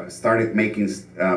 started 0.10 0.55
making 0.55 0.89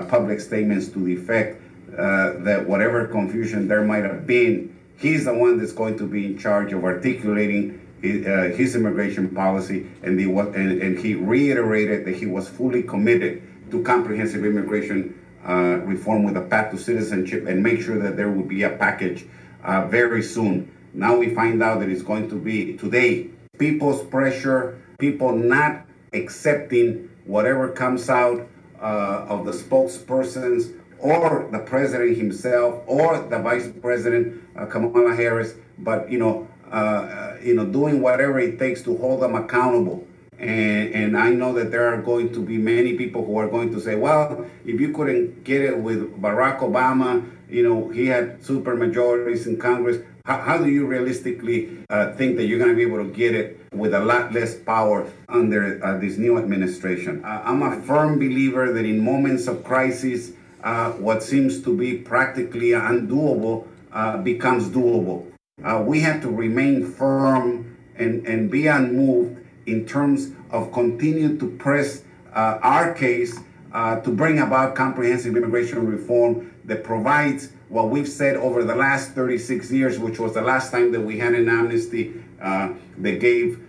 public 0.08 0.40
statements 0.40 0.88
to 0.88 1.00
the 1.00 1.14
effect 1.14 1.60
uh, 1.98 2.38
that 2.44 2.68
whatever 2.68 3.06
confusion 3.06 3.66
there 3.66 3.82
might 3.82 4.04
have 4.04 4.26
been, 4.26 4.76
he's 4.98 5.24
the 5.24 5.34
one 5.34 5.58
that's 5.58 5.72
going 5.72 5.98
to 5.98 6.06
be 6.06 6.26
in 6.26 6.38
charge 6.38 6.72
of 6.72 6.84
articulating 6.84 7.80
his, 8.00 8.26
uh, 8.26 8.54
his 8.56 8.76
immigration 8.76 9.28
policy, 9.34 9.86
and, 10.02 10.20
and, 10.20 10.82
and, 10.82 10.98
he 11.00 11.14
reiterated 11.14 12.04
that 12.04 12.14
he 12.14 12.26
was 12.26 12.48
fully 12.48 12.82
committed 12.82 13.42
to 13.72 13.82
comprehensive 13.82 14.44
immigration 14.44 15.18
uh, 15.46 15.80
reform 15.84 16.22
with 16.22 16.36
a 16.36 16.42
path 16.42 16.70
to 16.70 16.78
citizenship 16.78 17.46
and 17.48 17.62
make 17.62 17.80
sure 17.80 17.98
that 17.98 18.16
there 18.16 18.30
will 18.30 18.44
be 18.44 18.62
a 18.62 18.70
package 18.70 19.26
uh, 19.64 19.86
very 19.86 20.22
soon. 20.22 20.70
Now 20.94 21.16
we 21.16 21.34
find 21.34 21.62
out 21.62 21.80
that 21.80 21.88
it's 21.88 22.02
going 22.02 22.28
to 22.28 22.36
be 22.36 22.76
today. 22.76 23.30
People's 23.58 24.04
pressure, 24.04 24.80
people 24.98 25.32
not 25.34 25.84
accepting 26.12 27.10
whatever 27.24 27.68
comes 27.68 28.08
out 28.08 28.48
uh, 28.80 29.26
of 29.28 29.44
the 29.44 29.52
spokespersons 29.52 30.77
or 31.00 31.48
the 31.50 31.58
president 31.60 32.16
himself 32.16 32.82
or 32.86 33.20
the 33.20 33.38
vice 33.38 33.68
president 33.80 34.42
uh, 34.56 34.66
Kamala 34.66 35.14
Harris, 35.14 35.54
but 35.78 36.10
you 36.10 36.18
know, 36.18 36.48
uh, 36.70 37.36
you 37.42 37.54
know, 37.54 37.64
doing 37.64 38.00
whatever 38.00 38.38
it 38.38 38.58
takes 38.58 38.82
to 38.82 38.96
hold 38.96 39.22
them 39.22 39.34
accountable. 39.34 40.06
And, 40.38 40.94
and 40.94 41.18
I 41.18 41.30
know 41.30 41.52
that 41.54 41.70
there 41.70 41.92
are 41.92 42.00
going 42.00 42.32
to 42.32 42.40
be 42.40 42.58
many 42.58 42.94
people 42.94 43.24
who 43.24 43.36
are 43.38 43.48
going 43.48 43.72
to 43.72 43.80
say, 43.80 43.96
well, 43.96 44.46
if 44.64 44.80
you 44.80 44.92
couldn't 44.92 45.42
get 45.42 45.62
it 45.62 45.76
with 45.76 46.20
Barack 46.20 46.60
Obama, 46.60 47.28
you 47.48 47.62
know, 47.62 47.88
he 47.88 48.06
had 48.06 48.44
super 48.44 48.76
majorities 48.76 49.46
in 49.46 49.58
Congress. 49.58 49.98
How, 50.24 50.38
how 50.38 50.58
do 50.58 50.68
you 50.70 50.86
realistically 50.86 51.78
uh, 51.90 52.12
think 52.12 52.36
that 52.36 52.46
you're 52.46 52.58
going 52.58 52.70
to 52.70 52.76
be 52.76 52.82
able 52.82 52.98
to 52.98 53.10
get 53.10 53.34
it 53.34 53.60
with 53.72 53.94
a 53.94 54.00
lot 54.00 54.32
less 54.32 54.54
power 54.54 55.10
under 55.28 55.84
uh, 55.84 55.98
this 55.98 56.18
new 56.18 56.38
administration? 56.38 57.24
Uh, 57.24 57.42
I'm 57.44 57.62
a 57.62 57.80
firm 57.82 58.18
believer 58.18 58.72
that 58.72 58.84
in 58.84 59.02
moments 59.02 59.48
of 59.48 59.64
crisis, 59.64 60.32
uh, 60.62 60.92
what 60.92 61.22
seems 61.22 61.62
to 61.62 61.76
be 61.76 61.98
practically 61.98 62.70
undoable 62.70 63.66
uh, 63.92 64.16
becomes 64.18 64.68
doable. 64.68 65.30
Uh, 65.64 65.82
we 65.84 66.00
have 66.00 66.20
to 66.20 66.28
remain 66.28 66.84
firm 66.84 67.76
and, 67.96 68.26
and 68.26 68.50
be 68.50 68.66
unmoved 68.66 69.38
in 69.66 69.86
terms 69.86 70.32
of 70.50 70.72
continue 70.72 71.38
to 71.38 71.50
press 71.58 72.02
uh, 72.34 72.58
our 72.62 72.94
case 72.94 73.38
uh, 73.72 74.00
to 74.00 74.10
bring 74.10 74.38
about 74.38 74.74
comprehensive 74.74 75.36
immigration 75.36 75.86
reform 75.86 76.54
that 76.64 76.84
provides 76.84 77.50
what 77.68 77.90
we've 77.90 78.08
said 78.08 78.36
over 78.36 78.64
the 78.64 78.74
last 78.74 79.12
36 79.12 79.70
years, 79.70 79.98
which 79.98 80.18
was 80.18 80.34
the 80.34 80.42
last 80.42 80.70
time 80.70 80.92
that 80.92 81.00
we 81.00 81.18
had 81.18 81.34
an 81.34 81.48
amnesty 81.48 82.14
uh, 82.40 82.72
that 82.98 83.20
gave 83.20 83.60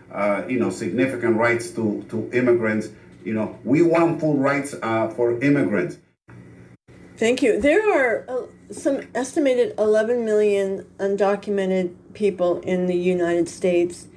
you 0.47 0.59
know 0.59 0.69
significant 0.69 1.37
rights 1.37 1.71
to, 1.71 2.05
to 2.09 2.29
immigrants. 2.33 2.89
You 3.23 3.33
know, 3.33 3.59
we 3.63 3.81
want 3.81 4.19
full 4.19 4.37
rights 4.37 4.73
for 4.73 5.41
immigrants. 5.41 5.97
Thank 7.19 7.41
you. 7.41 7.59
There 7.59 7.83
are 7.91 8.25
uh, 8.29 8.45
some 8.71 9.01
estimated 9.13 9.77
11 9.77 10.23
million 10.23 10.85
undocumented 10.99 11.93
people 12.13 12.61
in 12.61 12.87
the 12.87 12.95
United 12.95 13.49
States. 13.49 14.07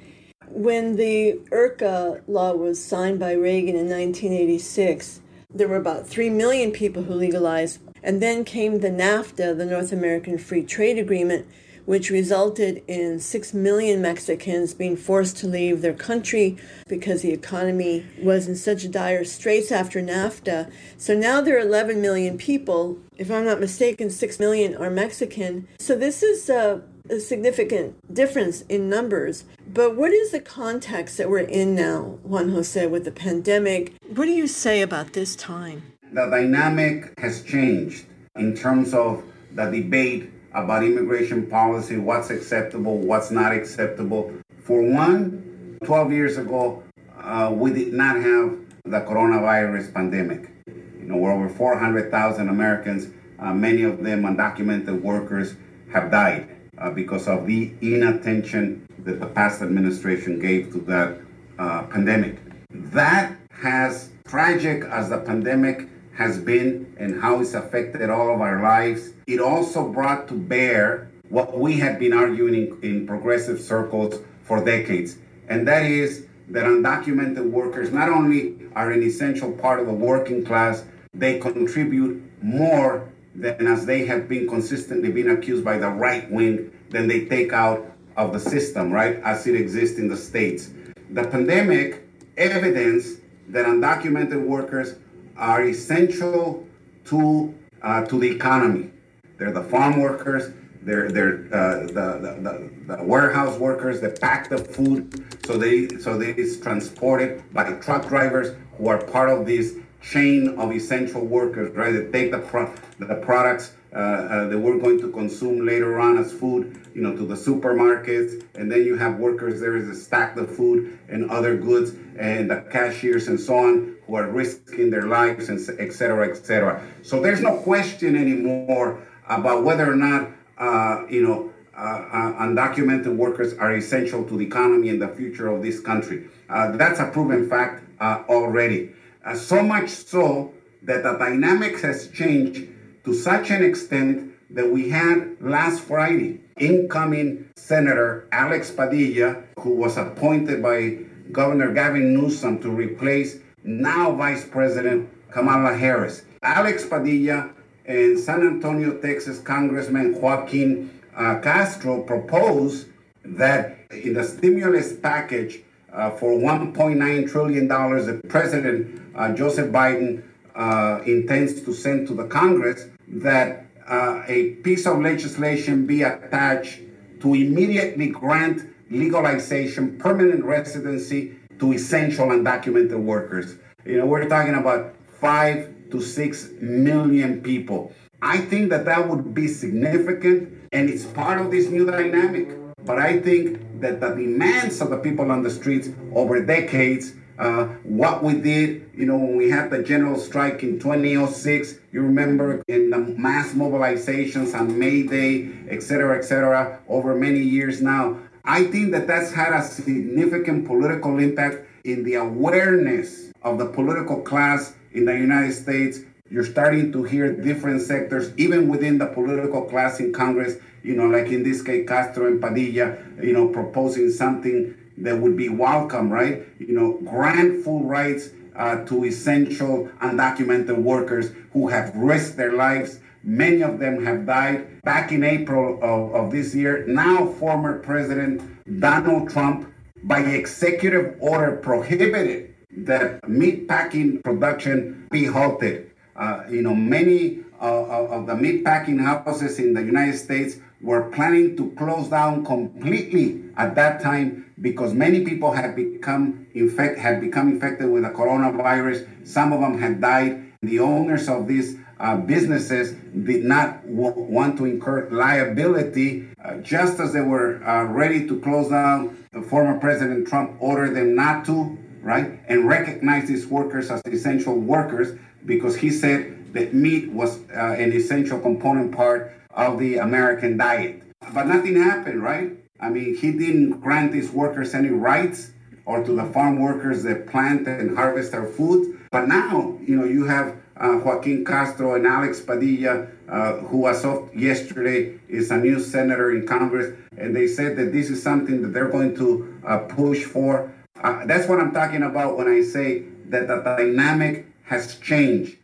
When 0.47 0.95
the 0.95 1.41
IRCA 1.51 2.21
law 2.29 2.53
was 2.53 2.81
signed 2.81 3.19
by 3.19 3.33
Reagan 3.33 3.75
in 3.75 3.89
1986, 3.89 5.19
there 5.53 5.67
were 5.67 5.75
about 5.75 6.07
3 6.07 6.29
million 6.29 6.71
people 6.71 7.03
who 7.03 7.13
legalized. 7.13 7.79
And 8.01 8.21
then 8.21 8.45
came 8.45 8.79
the 8.79 8.89
NAFTA, 8.89 9.57
the 9.57 9.65
North 9.65 9.91
American 9.91 10.37
Free 10.37 10.63
Trade 10.63 10.97
Agreement, 10.97 11.45
which 11.85 12.09
resulted 12.09 12.83
in 12.87 13.19
6 13.19 13.53
million 13.53 14.01
Mexicans 14.01 14.73
being 14.73 14.95
forced 14.95 15.37
to 15.37 15.47
leave 15.47 15.81
their 15.81 15.93
country 15.93 16.57
because 16.87 17.21
the 17.21 17.31
economy 17.31 18.05
was 18.21 18.47
in 18.47 18.55
such 18.55 18.89
dire 18.91 19.23
straits 19.23 19.71
after 19.71 20.01
NAFTA. 20.01 20.71
So 20.97 21.17
now 21.17 21.41
there 21.41 21.57
are 21.57 21.61
11 21.61 22.01
million 22.01 22.37
people. 22.37 22.97
If 23.17 23.29
I'm 23.29 23.45
not 23.45 23.59
mistaken, 23.59 24.09
6 24.09 24.39
million 24.39 24.75
are 24.75 24.89
Mexican. 24.89 25.67
So 25.79 25.95
this 25.95 26.23
is 26.23 26.49
a, 26.49 26.81
a 27.09 27.19
significant 27.19 27.95
difference 28.13 28.61
in 28.61 28.89
numbers. 28.89 29.45
But 29.67 29.95
what 29.95 30.11
is 30.11 30.31
the 30.31 30.39
context 30.39 31.17
that 31.17 31.29
we're 31.29 31.39
in 31.39 31.75
now, 31.75 32.19
Juan 32.23 32.49
Jose, 32.49 32.85
with 32.87 33.05
the 33.05 33.11
pandemic? 33.11 33.93
What 34.07 34.25
do 34.25 34.31
you 34.31 34.47
say 34.47 34.81
about 34.81 35.13
this 35.13 35.35
time? 35.35 35.83
The 36.11 36.27
dynamic 36.27 37.13
has 37.19 37.43
changed 37.43 38.05
in 38.35 38.55
terms 38.55 38.93
of 38.93 39.23
the 39.51 39.65
debate 39.65 40.29
about 40.53 40.83
immigration 40.83 41.47
policy, 41.47 41.97
what's 41.97 42.29
acceptable, 42.29 42.97
what's 42.97 43.31
not 43.31 43.51
acceptable. 43.51 44.33
For 44.59 44.81
one, 44.81 45.77
12 45.83 46.11
years 46.11 46.37
ago, 46.37 46.83
uh, 47.19 47.51
we 47.53 47.73
did 47.73 47.93
not 47.93 48.17
have 48.17 48.57
the 48.85 49.01
coronavirus 49.01 49.93
pandemic. 49.93 50.49
You 50.67 51.05
know, 51.05 51.25
over 51.25 51.49
400,000 51.49 52.49
Americans, 52.49 53.07
uh, 53.39 53.53
many 53.53 53.83
of 53.83 54.03
them 54.03 54.23
undocumented 54.23 55.01
workers, 55.01 55.55
have 55.91 56.11
died 56.11 56.49
uh, 56.77 56.89
because 56.89 57.27
of 57.27 57.45
the 57.45 57.71
inattention 57.81 58.85
that 58.99 59.19
the 59.19 59.27
past 59.27 59.61
administration 59.61 60.39
gave 60.39 60.71
to 60.71 60.79
that 60.81 61.17
uh, 61.59 61.83
pandemic. 61.83 62.39
That 62.71 63.35
has, 63.51 64.09
tragic 64.25 64.83
as 64.85 65.09
the 65.09 65.19
pandemic 65.19 65.87
has 66.15 66.37
been 66.37 66.95
and 66.97 67.21
how 67.21 67.41
it's 67.41 67.53
affected 67.53 68.09
all 68.09 68.33
of 68.33 68.41
our 68.41 68.61
lives. 68.61 69.11
It 69.27 69.39
also 69.39 69.87
brought 69.87 70.27
to 70.27 70.35
bear 70.35 71.09
what 71.29 71.57
we 71.57 71.79
had 71.79 71.99
been 71.99 72.13
arguing 72.13 72.53
in, 72.53 72.79
in 72.83 73.07
progressive 73.07 73.59
circles 73.59 74.21
for 74.43 74.63
decades, 74.63 75.17
and 75.47 75.67
that 75.67 75.83
is 75.83 76.27
that 76.49 76.65
undocumented 76.65 77.49
workers 77.49 77.91
not 77.91 78.09
only 78.09 78.57
are 78.75 78.91
an 78.91 79.01
essential 79.01 79.51
part 79.51 79.79
of 79.79 79.87
the 79.87 79.93
working 79.93 80.45
class, 80.45 80.83
they 81.13 81.39
contribute 81.39 82.21
more 82.41 83.09
than 83.33 83.65
as 83.65 83.85
they 83.85 84.05
have 84.05 84.27
been 84.27 84.47
consistently 84.47 85.11
been 85.11 85.31
accused 85.31 85.63
by 85.63 85.77
the 85.77 85.89
right 85.89 86.29
wing 86.29 86.71
than 86.89 87.07
they 87.07 87.25
take 87.25 87.51
out 87.53 87.91
of 88.15 88.33
the 88.33 88.39
system, 88.39 88.91
right, 88.91 89.19
as 89.23 89.47
it 89.47 89.55
exists 89.55 89.97
in 89.97 90.07
the 90.07 90.17
states. 90.17 90.69
The 91.09 91.23
pandemic 91.23 92.07
evidence 92.37 93.15
that 93.49 93.65
undocumented 93.65 94.45
workers 94.45 94.95
are 95.37 95.63
essential 95.63 96.67
to 97.05 97.53
uh, 97.81 98.05
to 98.05 98.19
the 98.19 98.29
economy. 98.29 98.89
They're 99.37 99.51
the 99.51 99.63
farm 99.63 99.99
workers. 99.99 100.53
They're 100.81 101.09
they're 101.09 101.45
uh, 101.53 101.87
the, 101.87 102.69
the, 102.85 102.95
the, 102.95 103.03
warehouse 103.03 103.57
workers 103.57 104.01
that 104.01 104.19
pack 104.19 104.49
the 104.49 104.57
food. 104.57 105.25
So 105.45 105.57
they 105.57 105.87
so 105.99 106.17
they 106.17 106.31
is 106.31 106.59
transported 106.59 107.43
by 107.53 107.69
the 107.69 107.79
truck 107.81 108.07
drivers 108.07 108.55
who 108.77 108.87
are 108.87 108.97
part 108.97 109.29
of 109.29 109.45
this 109.45 109.75
chain 110.01 110.59
of 110.59 110.71
essential 110.71 111.25
workers, 111.25 111.73
right? 111.75 111.93
That 111.93 112.11
take 112.11 112.31
the 112.31 112.39
pro- 112.39 112.73
the 112.99 113.15
products 113.15 113.73
that 113.93 114.59
we're 114.59 114.79
going 114.79 114.99
to 114.99 115.11
consume 115.11 115.65
later 115.65 115.99
on 115.99 116.17
as 116.17 116.33
food, 116.33 116.79
you 116.95 117.01
know, 117.01 117.15
to 117.15 117.25
the 117.25 117.35
supermarkets, 117.35 118.43
and 118.55 118.71
then 118.71 118.83
you 118.83 118.97
have 118.97 119.17
workers 119.19 119.59
there 119.61 119.81
that 119.81 119.95
stack 119.95 120.35
the 120.35 120.45
food 120.45 120.97
and 121.09 121.29
other 121.29 121.55
goods, 121.55 121.91
and 122.17 122.49
the 122.49 122.61
cashiers 122.71 123.27
and 123.27 123.39
so 123.39 123.55
on 123.55 123.95
who 124.05 124.15
are 124.15 124.29
risking 124.29 124.89
their 124.89 125.07
lives, 125.07 125.49
and 125.49 125.59
et 125.79 125.93
cetera, 125.93 126.27
et 126.27 126.35
cetera. 126.35 126.81
So 127.03 127.21
there's 127.21 127.41
no 127.41 127.57
question 127.57 128.15
anymore 128.15 129.01
about 129.29 129.63
whether 129.63 129.89
or 129.89 129.95
not, 129.95 130.29
uh, 130.57 131.05
you 131.09 131.25
know, 131.25 131.53
uh, 131.75 131.79
uh, 131.79 132.43
undocumented 132.45 133.15
workers 133.15 133.53
are 133.55 133.75
essential 133.75 134.23
to 134.25 134.37
the 134.37 134.45
economy 134.45 134.89
and 134.89 135.01
the 135.01 135.07
future 135.07 135.47
of 135.47 135.63
this 135.63 135.79
country. 135.79 136.27
Uh, 136.49 136.75
that's 136.77 136.99
a 136.99 137.07
proven 137.07 137.49
fact 137.49 137.83
already. 138.29 138.91
so 139.35 139.63
much 139.63 139.89
so 139.89 140.53
that 140.83 141.03
the 141.03 141.13
dynamics 141.13 141.81
has 141.81 142.09
changed 142.09 142.67
to 143.03 143.13
such 143.13 143.49
an 143.49 143.63
extent 143.63 144.33
that 144.49 144.69
we 144.69 144.89
had 144.89 145.37
last 145.41 145.81
Friday 145.81 146.41
incoming 146.57 147.49
Senator 147.55 148.27
Alex 148.31 148.71
Padilla, 148.71 149.43
who 149.59 149.71
was 149.71 149.97
appointed 149.97 150.61
by 150.61 150.99
Governor 151.31 151.73
Gavin 151.73 152.13
Newsom 152.13 152.61
to 152.61 152.69
replace 152.69 153.39
now 153.63 154.11
Vice 154.11 154.45
President 154.45 155.09
Kamala 155.31 155.75
Harris. 155.75 156.23
Alex 156.43 156.85
Padilla 156.85 157.49
and 157.85 158.19
San 158.19 158.41
Antonio, 158.41 158.97
Texas 158.99 159.39
Congressman 159.39 160.19
Joaquin 160.21 161.01
uh, 161.15 161.39
Castro 161.39 162.03
proposed 162.03 162.87
that 163.23 163.77
in 163.91 164.13
the 164.13 164.23
stimulus 164.23 164.93
package 164.93 165.61
uh, 165.91 166.11
for 166.11 166.31
$1.9 166.31 167.31
trillion 167.31 167.67
that 167.67 168.21
President 168.27 169.01
uh, 169.15 169.33
Joseph 169.33 169.71
Biden 169.71 170.23
uh, 170.55 171.01
intends 171.05 171.61
to 171.61 171.73
send 171.73 172.07
to 172.07 172.13
the 172.13 172.27
Congress, 172.27 172.87
that 173.21 173.65
uh, 173.87 174.23
a 174.27 174.51
piece 174.63 174.85
of 174.85 174.99
legislation 174.99 175.85
be 175.85 176.03
attached 176.03 176.79
to 177.21 177.33
immediately 177.33 178.09
grant 178.09 178.69
legalization, 178.89 179.97
permanent 179.97 180.43
residency 180.43 181.35
to 181.59 181.73
essential 181.73 182.27
undocumented 182.27 183.01
workers. 183.01 183.55
You 183.85 183.97
know, 183.97 184.05
we're 184.05 184.27
talking 184.27 184.55
about 184.55 184.95
five 185.19 185.73
to 185.91 186.01
six 186.01 186.49
million 186.59 187.41
people. 187.41 187.93
I 188.21 188.37
think 188.37 188.69
that 188.69 188.85
that 188.85 189.07
would 189.07 189.33
be 189.33 189.47
significant 189.47 190.69
and 190.71 190.89
it's 190.89 191.05
part 191.05 191.39
of 191.39 191.51
this 191.51 191.69
new 191.69 191.85
dynamic. 191.85 192.49
But 192.85 192.99
I 192.99 193.19
think 193.19 193.81
that 193.81 194.01
the 194.01 194.09
demands 194.09 194.81
of 194.81 194.89
the 194.89 194.97
people 194.97 195.31
on 195.31 195.43
the 195.43 195.49
streets 195.49 195.89
over 196.13 196.43
decades 196.45 197.13
uh, 197.37 197.65
what 197.83 198.23
we 198.23 198.35
did, 198.35 198.89
you 198.95 199.05
know, 199.05 199.17
when 199.17 199.37
we 199.37 199.49
had 199.49 199.69
the 199.69 199.81
general 199.81 200.19
strike 200.19 200.61
in 200.61 200.79
2006, 200.79 201.75
you 201.91 202.01
remember 202.01 202.63
in 202.67 202.89
the 202.89 202.97
mass 202.97 203.53
mobilizations 203.53 204.57
on 204.57 204.77
May 204.77 205.03
Day, 205.03 205.49
et 205.69 205.81
cetera, 205.81 206.17
et 206.17 206.23
cetera, 206.23 206.79
over 206.87 207.15
many 207.15 207.39
years 207.39 207.81
now. 207.81 208.19
I 208.45 208.65
think 208.65 208.91
that 208.91 209.07
that's 209.07 209.33
had 209.33 209.53
a 209.53 209.63
significant 209.63 210.67
political 210.67 211.17
impact 211.17 211.65
in 211.83 212.03
the 212.03 212.15
awareness 212.15 213.31
of 213.41 213.57
the 213.57 213.65
political 213.65 214.21
class 214.21 214.75
in 214.91 215.05
the 215.05 215.13
United 215.13 215.53
States. 215.53 215.99
You're 216.29 216.45
starting 216.45 216.91
to 216.91 217.03
hear 217.03 217.31
different 217.33 217.81
sectors, 217.81 218.31
even 218.37 218.67
within 218.67 218.97
the 218.97 219.07
political 219.07 219.63
class 219.63 219.99
in 219.99 220.13
Congress, 220.13 220.57
you 220.83 220.95
know, 220.95 221.07
like 221.07 221.27
in 221.27 221.43
this 221.43 221.61
case, 221.61 221.87
Castro 221.87 222.27
and 222.27 222.41
Padilla, 222.41 222.97
you 223.21 223.33
know, 223.33 223.47
proposing 223.47 224.11
something 224.11 224.75
that 224.97 225.17
would 225.17 225.35
be 225.35 225.49
welcome, 225.49 226.09
right? 226.09 226.45
You 226.59 226.73
know, 226.73 226.99
grant 227.09 227.63
full 227.63 227.83
rights 227.83 228.29
uh, 228.55 228.83
to 228.85 229.05
essential 229.05 229.89
undocumented 230.01 230.77
workers 230.77 231.31
who 231.51 231.67
have 231.69 231.95
risked 231.95 232.37
their 232.37 232.53
lives. 232.53 232.99
Many 233.23 233.61
of 233.61 233.79
them 233.79 234.05
have 234.05 234.25
died 234.25 234.81
back 234.83 235.11
in 235.11 235.23
April 235.23 235.79
of, 235.81 236.13
of 236.13 236.31
this 236.31 236.53
year. 236.53 236.85
Now, 236.87 237.27
former 237.39 237.79
President 237.79 238.41
Donald 238.79 239.29
Trump, 239.29 239.71
by 240.03 240.19
executive 240.19 241.15
order, 241.19 241.55
prohibited 241.55 242.53
that 242.77 243.27
meat 243.27 243.67
packing 243.67 244.21
production 244.21 245.07
be 245.11 245.25
halted. 245.25 245.91
Uh, 246.15 246.43
you 246.49 246.61
know, 246.61 246.75
many 246.75 247.39
uh, 247.61 247.85
of 247.85 248.27
the 248.27 248.35
meat 248.35 248.65
packing 248.65 248.99
houses 248.99 249.57
in 249.57 249.73
the 249.73 249.81
United 249.81 250.17
States 250.17 250.57
were 250.83 251.09
planning 251.11 251.55
to 251.55 251.71
close 251.71 252.09
down 252.09 252.45
completely 252.45 253.43
at 253.55 253.73
that 253.75 254.01
time 254.01 254.53
because 254.61 254.93
many 254.93 255.23
people 255.23 255.51
had 255.51 255.75
become 255.75 256.45
infect 256.53 256.99
had 256.99 257.21
become 257.21 257.49
infected 257.49 257.89
with 257.89 258.03
the 258.03 258.09
coronavirus. 258.09 259.07
Some 259.25 259.53
of 259.53 259.61
them 259.61 259.79
had 259.79 260.01
died. 260.01 260.51
The 260.61 260.79
owners 260.79 261.27
of 261.29 261.47
these 261.47 261.77
uh, 261.99 262.17
businesses 262.17 262.93
did 263.25 263.45
not 263.45 263.81
w- 263.83 264.13
want 264.13 264.57
to 264.57 264.65
incur 264.65 265.09
liability. 265.09 266.27
Uh, 266.43 266.57
just 266.57 266.99
as 266.99 267.13
they 267.13 267.21
were 267.21 267.63
uh, 267.63 267.85
ready 267.85 268.27
to 268.27 268.39
close 268.41 268.69
down, 268.69 269.17
former 269.49 269.79
President 269.79 270.27
Trump 270.27 270.55
ordered 270.59 270.95
them 270.95 271.15
not 271.15 271.45
to, 271.45 271.77
right, 272.01 272.39
and 272.47 272.67
recognize 272.67 273.27
these 273.27 273.47
workers 273.47 273.89
as 273.89 274.01
essential 274.05 274.55
workers 274.55 275.17
because 275.45 275.77
he 275.77 275.89
said 275.89 276.53
that 276.53 276.73
meat 276.73 277.09
was 277.11 277.39
uh, 277.51 277.75
an 277.77 277.93
essential 277.93 278.39
component 278.39 278.93
part 278.95 279.33
of 279.53 279.79
the 279.79 279.97
American 279.97 280.57
diet. 280.57 281.03
But 281.33 281.47
nothing 281.47 281.75
happened, 281.75 282.21
right? 282.21 282.51
I 282.79 282.89
mean, 282.89 283.15
he 283.15 283.31
didn't 283.31 283.79
grant 283.79 284.11
these 284.11 284.31
workers 284.31 284.73
any 284.73 284.89
rights 284.89 285.51
or 285.85 286.03
to 286.03 286.15
the 286.15 286.25
farm 286.25 286.59
workers 286.59 287.03
that 287.03 287.27
plant 287.27 287.67
and 287.67 287.95
harvest 287.95 288.31
their 288.31 288.45
food. 288.45 288.99
But 289.11 289.27
now, 289.27 289.77
you 289.85 289.95
know, 289.95 290.05
you 290.05 290.25
have 290.25 290.57
uh, 290.77 290.99
Joaquin 291.03 291.45
Castro 291.45 291.95
and 291.95 292.05
Alex 292.07 292.41
Padilla, 292.41 293.07
uh, 293.29 293.53
who 293.57 293.87
as 293.87 294.03
of 294.03 294.33
yesterday 294.35 295.19
is 295.27 295.51
a 295.51 295.57
new 295.57 295.79
senator 295.79 296.31
in 296.35 296.47
Congress, 296.47 296.93
and 297.17 297.35
they 297.35 297.47
said 297.47 297.77
that 297.77 297.93
this 297.93 298.09
is 298.09 298.21
something 298.21 298.61
that 298.61 298.73
they're 298.73 298.89
going 298.89 299.15
to 299.15 299.61
uh, 299.65 299.79
push 299.79 300.23
for. 300.23 300.71
Uh, 301.01 301.25
that's 301.25 301.47
what 301.47 301.59
I'm 301.59 301.71
talking 301.71 302.03
about 302.03 302.37
when 302.37 302.47
I 302.47 302.61
say 302.61 303.03
that 303.29 303.47
the 303.47 303.57
dynamic 303.57 304.47
has 304.63 304.97
changed. 304.97 305.57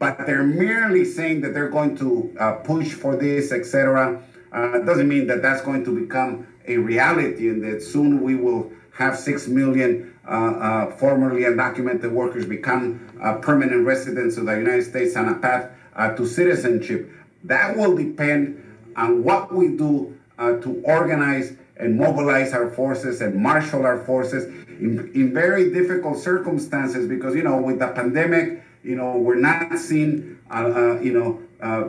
But 0.00 0.26
they're 0.26 0.42
merely 0.42 1.04
saying 1.04 1.42
that 1.42 1.52
they're 1.52 1.68
going 1.68 1.94
to 1.98 2.34
uh, 2.40 2.52
push 2.54 2.94
for 2.94 3.16
this, 3.16 3.52
etc. 3.52 4.22
uh, 4.50 4.78
doesn't 4.78 5.06
mean 5.06 5.26
that 5.26 5.42
that's 5.42 5.60
going 5.60 5.84
to 5.84 5.94
become 5.94 6.46
a 6.66 6.78
reality 6.78 7.50
and 7.50 7.62
that 7.62 7.82
soon 7.82 8.22
we 8.22 8.34
will 8.34 8.72
have 8.94 9.18
6 9.18 9.46
million 9.48 10.18
uh, 10.26 10.30
uh, 10.30 10.90
formerly 10.96 11.42
undocumented 11.42 12.10
workers 12.12 12.46
become 12.46 13.06
uh, 13.22 13.34
permanent 13.34 13.84
residents 13.86 14.38
of 14.38 14.46
the 14.46 14.56
United 14.56 14.84
States 14.84 15.16
on 15.16 15.28
a 15.28 15.34
path 15.34 15.70
uh, 15.96 16.14
to 16.14 16.26
citizenship. 16.26 17.10
That 17.44 17.76
will 17.76 17.94
depend 17.94 18.56
on 18.96 19.22
what 19.22 19.52
we 19.52 19.76
do 19.76 20.16
to 20.38 20.82
organize 20.86 21.52
and 21.76 21.98
mobilize 21.98 22.54
our 22.54 22.70
forces 22.70 23.20
and 23.20 23.34
marshal 23.34 23.84
our 23.84 23.98
forces 24.04 24.46
in, 24.80 25.10
in 25.14 25.34
very 25.34 25.70
difficult 25.70 26.18
circumstances 26.18 27.06
because, 27.06 27.34
you 27.34 27.42
know, 27.42 27.58
with 27.60 27.78
the 27.78 27.88
pandemic, 27.88 28.62
you 28.82 28.96
know, 28.96 29.16
we're 29.16 29.34
not 29.34 29.78
seeing, 29.78 30.38
uh, 30.50 30.98
you 31.00 31.12
know, 31.12 31.40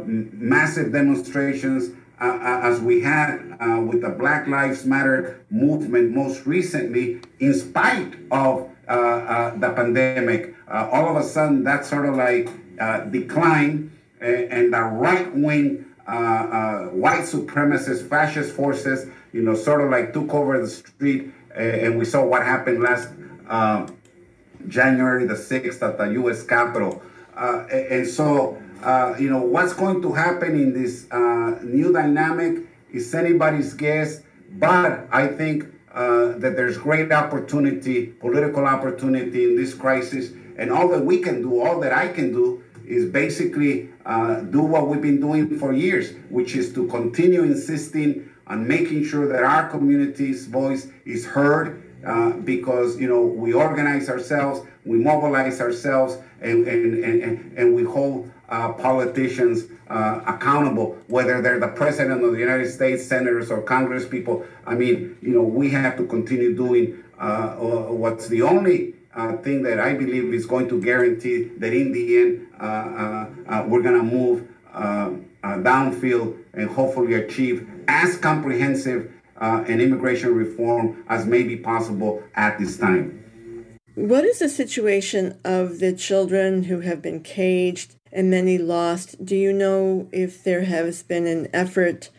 massive 0.06 0.92
demonstrations 0.92 1.96
uh, 2.20 2.26
uh, 2.26 2.60
as 2.64 2.80
we 2.80 3.02
had 3.02 3.58
uh, 3.60 3.82
with 3.82 4.02
the 4.02 4.10
Black 4.10 4.48
Lives 4.48 4.86
Matter 4.86 5.44
movement 5.50 6.12
most 6.12 6.46
recently, 6.46 7.20
in 7.40 7.54
spite 7.54 8.14
of 8.30 8.70
uh, 8.88 8.92
uh, 8.92 9.58
the 9.58 9.70
pandemic, 9.72 10.54
uh, 10.68 10.88
all 10.92 11.10
of 11.10 11.16
a 11.16 11.28
sudden 11.28 11.64
that 11.64 11.84
sort 11.84 12.06
of 12.06 12.16
like 12.16 12.48
declined, 13.12 13.92
and 14.20 14.72
the 14.72 14.82
right 14.82 15.34
wing 15.34 15.86
white 16.06 17.24
supremacist 17.24 18.08
fascist 18.08 18.56
forces, 18.56 19.10
you 19.34 19.42
know, 19.42 19.56
sort 19.56 19.82
of 19.82 19.90
like 19.90 20.14
took 20.14 20.32
over 20.32 20.62
the 20.62 20.70
street, 20.70 21.32
and 21.56 21.98
we 21.98 22.06
saw 22.06 22.24
what 22.24 22.44
happened 22.44 22.84
last 22.84 23.10
January 24.68 25.26
the 25.26 25.36
6th 25.36 25.82
at 25.82 25.98
the 25.98 26.06
U.S. 26.22 26.44
Capitol. 26.44 27.02
and 27.38 28.08
so 28.08 28.62
uh, 28.84 29.16
you 29.20 29.30
know, 29.30 29.42
what's 29.42 29.74
going 29.74 30.02
to 30.02 30.12
happen 30.12 30.60
in 30.60 30.74
this 30.74 31.06
uh, 31.12 31.60
new 31.62 31.94
dynamic 31.94 32.66
is 32.92 33.14
anybody's 33.14 33.74
guess, 33.76 34.22
but 34.54 35.08
I 35.12 35.28
think 35.28 35.66
uh, 35.94 36.38
that 36.40 36.56
there's 36.56 36.78
great 36.78 37.12
opportunity, 37.12 38.08
political 38.08 38.66
opportunity 38.66 39.44
in 39.44 39.56
this 39.56 39.74
crisis, 39.74 40.32
and 40.58 40.72
all 40.72 40.88
that 40.90 41.06
we 41.06 41.20
can 41.20 41.42
do, 41.42 41.62
all 41.62 41.80
that 41.82 41.94
I 41.94 42.08
can 42.08 42.32
do, 42.32 42.64
is 42.86 43.06
basically 43.06 43.90
uh, 44.06 44.42
do 44.42 44.62
what 44.62 44.88
we've 44.88 45.02
been 45.02 45.22
doing 45.22 45.60
for 45.60 45.74
years, 45.74 46.14
which 46.30 46.56
is 46.56 46.74
to 46.74 46.88
continue 46.88 47.44
insisting 47.44 48.30
on 48.48 48.68
making 48.68 49.06
sure 49.06 49.28
that 49.28 49.44
our 49.44 49.70
community's 49.70 50.48
voice 50.48 50.88
is 51.06 51.26
heard, 51.26 51.84
uh, 52.06 52.32
because 52.32 53.00
you 53.00 53.08
know 53.08 53.22
we 53.22 53.54
organize 53.54 54.10
ourselves, 54.10 54.62
we 54.86 54.98
mobilize 54.98 55.62
ourselves, 55.62 56.18
and 56.42 56.68
and 56.68 57.04
and, 57.04 57.58
and 57.58 57.76
we 57.76 57.84
hold 57.84 58.32
uh, 58.50 58.74
politicians 58.74 59.66
uh, 59.88 60.22
accountable, 60.28 60.98
whether 61.08 61.42
they're 61.42 61.60
the 61.60 61.68
president 61.68 62.24
of 62.24 62.32
the 62.32 62.40
United 62.40 62.70
States, 62.70 63.06
senators, 63.06 63.50
or 63.52 63.62
Congress 63.62 64.08
people. 64.08 64.46
I 64.66 64.76
mean, 64.76 65.18
you 65.22 65.34
know, 65.34 65.44
we 65.44 65.70
have 65.72 65.98
to 65.98 66.06
continue 66.06 66.56
doing 66.56 67.04
uh, 67.22 67.56
what's 67.56 68.28
the 68.28 68.42
only 68.42 68.96
uh, 69.14 69.38
thing 69.38 69.62
that 69.64 69.80
I 69.80 69.94
believe 69.94 70.34
is 70.34 70.46
going 70.46 70.68
to 70.70 70.82
guarantee 70.82 71.44
that 71.60 71.74
in 71.74 71.92
the 71.92 72.18
end 72.18 72.48
uh, 72.60 73.28
uh, 73.48 73.66
we're 73.68 73.82
going 73.82 73.98
to 73.98 74.04
move 74.04 74.48
downfield 75.44 76.38
and 76.54 76.70
hopefully 76.70 77.14
achieve 77.14 77.70
as 77.88 78.18
comprehensive 78.18 79.14
an 79.42 79.82
immigration 79.82 80.36
reform 80.36 81.04
as 81.10 81.26
may 81.26 81.44
be 81.44 81.58
possible 81.58 82.24
at 82.36 82.60
this 82.60 82.78
time. 82.78 83.18
What 83.96 84.24
is 84.24 84.40
the 84.40 84.50
situation 84.50 85.38
of 85.44 85.80
the 85.80 85.92
children 85.94 86.64
who 86.64 86.80
have 86.80 87.02
been 87.02 87.22
caged 87.22 87.96
and 88.12 88.30
many 88.30 88.58
lost. 88.58 89.24
Do 89.24 89.36
you 89.36 89.54
know 89.54 90.08
if 90.12 90.44
there 90.44 90.64
has 90.64 91.04
been 91.04 91.28
an 91.28 91.48
effort 91.54 92.10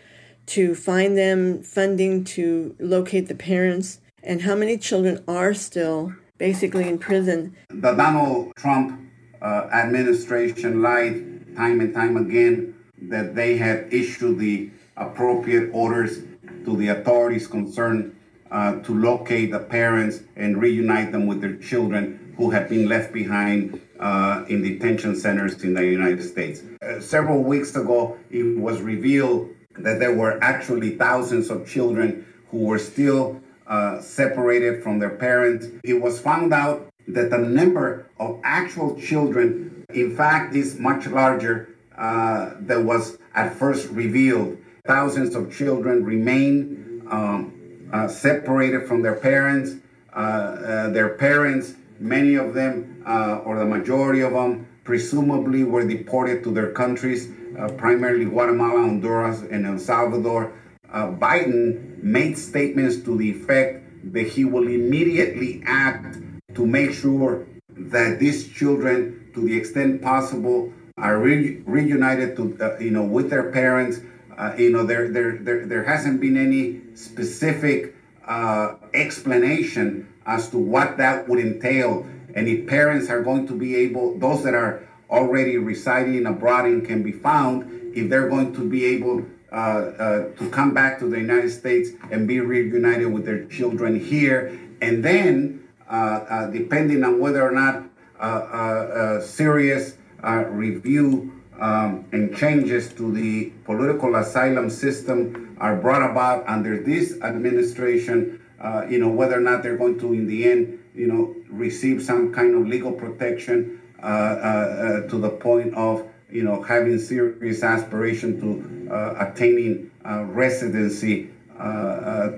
to 0.47 0.75
find 0.75 1.17
them, 1.17 1.63
funding 1.63 2.25
to 2.25 2.75
locate 2.79 3.29
the 3.29 3.35
parents, 3.35 4.01
and 4.23 4.43
how 4.43 4.55
many 4.55 4.79
children 4.79 5.23
are 5.29 5.55
still 5.55 6.15
basically 6.39 6.89
in 6.89 6.99
prison? 6.99 7.55
The 7.69 7.93
Donald 7.93 8.55
Trump 8.57 9.01
uh, 9.41 9.69
administration 9.73 10.83
lied 10.83 11.57
time 11.57 11.81
and 11.81 11.95
time 11.95 12.17
again 12.17 12.75
that 13.03 13.35
they 13.35 13.57
had 13.57 13.93
issued 13.93 14.39
the 14.39 14.71
appropriate 14.97 15.71
orders 15.73 16.19
to 16.65 16.77
the 16.77 16.89
authorities 16.89 17.47
concerned 17.47 18.17
uh, 18.51 18.81
to 18.81 18.95
locate 18.95 19.51
the 19.51 19.59
parents 19.59 20.21
and 20.37 20.61
reunite 20.61 21.13
them 21.13 21.27
with 21.27 21.41
their 21.41 21.57
children 21.57 22.35
who 22.37 22.51
had 22.51 22.69
been 22.69 22.89
left 22.89 23.13
behind 23.13 23.81
uh, 23.99 24.45
in 24.49 24.63
detention 24.63 25.15
centers 25.17 25.63
in 25.63 25.75
the 25.75 25.85
United 25.85 26.23
States. 26.23 26.63
Uh, 26.83 27.01
several 27.01 27.43
weeks 27.43 27.75
ago, 27.77 28.19
it 28.31 28.59
was 28.59 28.81
revealed 28.81 29.51
that 29.79 29.99
there 30.01 30.15
were 30.15 30.43
actually 30.43 30.97
thousands 30.97 31.51
of 31.51 31.67
children 31.67 32.27
who 32.51 32.59
were 32.59 32.79
still 32.79 33.41
uh, 33.67 34.01
separated 34.01 34.83
from 34.83 34.99
their 34.99 35.11
parents. 35.11 35.67
It 35.85 35.95
was 35.95 36.21
found 36.21 36.53
out 36.53 36.91
that 37.09 37.31
the 37.31 37.39
number 37.39 38.07
of 38.19 38.41
actual 38.45 39.01
children, 39.01 39.85
in 39.95 40.17
fact, 40.17 40.55
is 40.55 40.79
much 40.79 41.07
larger 41.07 41.75
uh, 41.97 42.51
than 42.61 42.87
was 42.87 43.19
at 43.35 43.55
first 43.55 43.89
revealed. 43.91 44.59
Thousands 44.85 45.35
of 45.35 45.55
children 45.55 46.05
remain 46.05 47.07
um, 47.11 47.89
uh, 47.93 48.09
separated 48.09 48.87
from 48.87 49.03
their 49.03 49.15
parents. 49.15 49.77
Uh, 50.13 50.89
their 50.91 51.11
parents 51.11 51.75
Many 52.03 52.35
of 52.35 52.53
them, 52.53 53.01
uh, 53.07 53.43
or 53.45 53.61
the 53.61 53.65
majority 53.65 54.23
of 54.23 54.33
them, 54.33 54.67
presumably 54.83 55.63
were 55.63 55.87
deported 55.87 56.43
to 56.43 56.51
their 56.51 56.73
countries, 56.73 57.29
uh, 57.57 57.69
primarily 57.69 58.25
Guatemala, 58.25 58.81
Honduras, 58.83 59.43
and 59.43 59.65
El 59.65 59.79
Salvador. 59.79 60.53
Uh, 60.93 61.13
Biden 61.13 62.03
made 62.03 62.37
statements 62.37 62.97
to 63.05 63.17
the 63.17 63.31
effect 63.31 63.85
that 64.13 64.27
he 64.27 64.45
will 64.45 64.67
immediately 64.67 65.63
act 65.65 66.19
to 66.55 66.67
make 66.67 66.93
sure 66.93 67.47
that 67.71 68.19
these 68.19 68.49
children, 68.49 69.31
to 69.35 69.47
the 69.47 69.57
extent 69.57 70.03
possible, 70.03 70.73
are 70.99 71.19
re- 71.19 71.63
reunited 71.65 72.35
to 72.37 72.59
uh, 72.61 72.79
you 72.81 72.91
know 72.91 73.05
with 73.05 73.31
their 73.31 73.53
parents. 73.53 74.01
Uh, 74.37 74.55
you 74.59 74.71
know 74.71 74.85
there, 74.85 75.09
there 75.09 75.39
there 75.39 75.67
there 75.67 75.85
hasn't 75.85 76.21
been 76.21 76.37
any 76.37 76.81
specific 76.95 77.95
uh, 78.27 78.75
explanation 78.95 80.09
as 80.27 80.49
to 80.51 80.59
what 80.59 80.97
that 80.97 81.29
would 81.29 81.39
entail. 81.39 82.07
And 82.35 82.49
if 82.49 82.67
parents 82.67 83.11
are 83.11 83.23
going 83.23 83.47
to 83.49 83.55
be 83.55 83.77
able, 83.77 84.19
those 84.19 84.43
that 84.45 84.55
are 84.55 84.89
already 85.11 85.59
residing 85.59 86.27
abroad 86.27 86.65
and 86.65 86.87
can 86.87 87.03
be 87.03 87.13
found, 87.13 87.93
if 87.95 88.09
they're 88.09 88.29
going 88.29 88.55
to 88.55 88.69
be 88.69 88.87
able 88.87 89.27
uh, 89.53 89.55
uh, 89.55 90.35
to 90.37 90.49
come 90.49 90.73
back 90.73 90.99
to 90.99 91.11
the 91.11 91.19
United 91.19 91.51
States 91.51 91.91
and 92.11 92.27
be 92.27 92.41
reunited 92.41 93.13
with 93.13 93.27
their 93.27 93.45
children 93.47 94.01
here. 94.01 94.59
And 94.81 95.05
then, 95.05 95.69
uh, 95.91 95.93
uh 95.93 96.47
depending 96.51 97.05
on 97.05 97.21
whether 97.21 97.47
or 97.47 97.53
not 97.53 97.85
uh, 98.19 98.23
uh, 98.23 99.21
serious 99.21 99.97
review 100.23 101.42
um, 101.63 102.05
and 102.11 102.37
changes 102.37 102.93
to 102.95 103.13
the 103.13 103.51
political 103.65 104.17
asylum 104.17 104.69
system 104.69 105.57
are 105.61 105.77
brought 105.77 106.03
about 106.03 106.45
under 106.49 106.83
this 106.83 107.21
administration, 107.23 108.43
uh, 108.61 108.85
you 108.91 108.99
know, 108.99 109.09
whether 109.09 109.39
or 109.39 109.41
not 109.41 109.63
they're 109.63 109.77
going 109.77 109.97
to, 110.01 110.13
in 110.13 110.27
the 110.27 110.45
end, 110.51 110.83
you 110.93 111.07
know, 111.07 111.37
receive 111.49 112.03
some 112.03 112.35
kind 112.35 112.57
of 112.57 112.67
legal 112.67 112.91
protection 112.91 113.81
uh, 114.03 114.07
uh, 114.07 114.09
uh 114.09 115.09
to 115.09 115.19
the 115.19 115.31
point 115.31 115.73
of, 115.75 116.05
you 116.33 116.43
know, 116.43 116.61
having 116.63 116.99
serious 116.99 117.63
aspiration 117.63 118.41
to 118.41 118.93
uh, 118.93 119.15
attaining 119.25 119.89
residency 120.35 121.31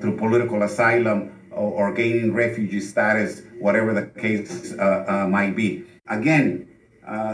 through 0.00 0.16
political 0.18 0.62
asylum 0.64 1.32
or, 1.50 1.88
or, 1.88 1.92
gaining 1.94 2.34
refugee 2.34 2.80
status, 2.80 3.40
whatever 3.58 3.94
the 3.94 4.04
case 4.20 4.74
might 4.76 5.56
be. 5.56 5.82
Again, 6.08 6.68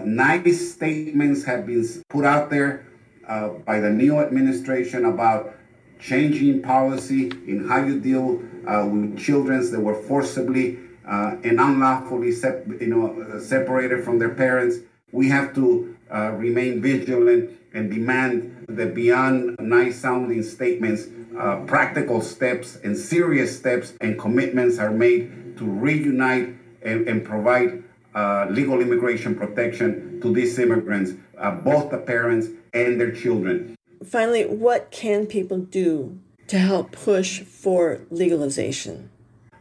nice 0.04 0.72
statements 0.72 1.44
have 1.44 1.66
been 1.66 1.86
put 2.08 2.24
out 2.24 2.50
there 2.50 2.86
by 3.64 3.80
the 3.80 3.90
new 3.90 4.18
administration 4.18 5.04
about 5.04 5.54
changing 6.00 6.62
policy 6.62 7.30
in 7.46 7.68
how 7.68 7.84
you 7.84 8.00
deal 8.00 8.42
uh, 8.66 8.86
with 8.86 9.18
children 9.18 9.70
that 9.70 9.80
were 9.80 9.94
forcibly 9.94 10.78
uh, 11.06 11.36
and 11.44 11.60
unlawfully 11.60 12.32
sep- 12.32 12.66
you 12.80 12.86
know, 12.86 13.20
uh, 13.20 13.40
separated 13.40 14.04
from 14.04 14.18
their 14.18 14.30
parents. 14.30 14.76
We 15.12 15.28
have 15.28 15.54
to 15.56 15.96
uh, 16.10 16.32
remain 16.32 16.80
vigilant 16.80 17.50
and 17.72 17.90
demand 17.90 18.66
that 18.68 18.94
beyond 18.94 19.56
nice 19.60 20.00
sounding 20.00 20.42
statements, 20.42 21.06
uh, 21.38 21.56
practical 21.66 22.20
steps 22.20 22.76
and 22.82 22.96
serious 22.96 23.56
steps 23.56 23.92
and 24.00 24.18
commitments 24.18 24.78
are 24.78 24.90
made 24.90 25.56
to 25.58 25.64
reunite 25.64 26.54
and, 26.82 27.06
and 27.06 27.24
provide 27.24 27.84
uh, 28.14 28.46
legal 28.50 28.80
immigration 28.80 29.34
protection 29.34 30.20
to 30.20 30.32
these 30.32 30.58
immigrants, 30.58 31.12
both 31.64 31.90
the 31.90 31.98
parents 31.98 32.48
and 32.72 33.00
their 33.00 33.12
children 33.12 33.76
finally, 34.04 34.44
what 34.44 34.90
can 34.90 35.26
people 35.26 35.58
do 35.58 36.18
to 36.48 36.58
help 36.58 36.92
push 36.92 37.40
for 37.40 38.00
legalization? 38.10 39.10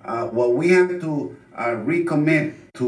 Uh, 0.03 0.29
well, 0.31 0.51
we 0.51 0.69
have 0.69 1.01
to 1.01 1.35
uh, 1.55 1.67
recommit 1.67 2.55
to, 2.73 2.85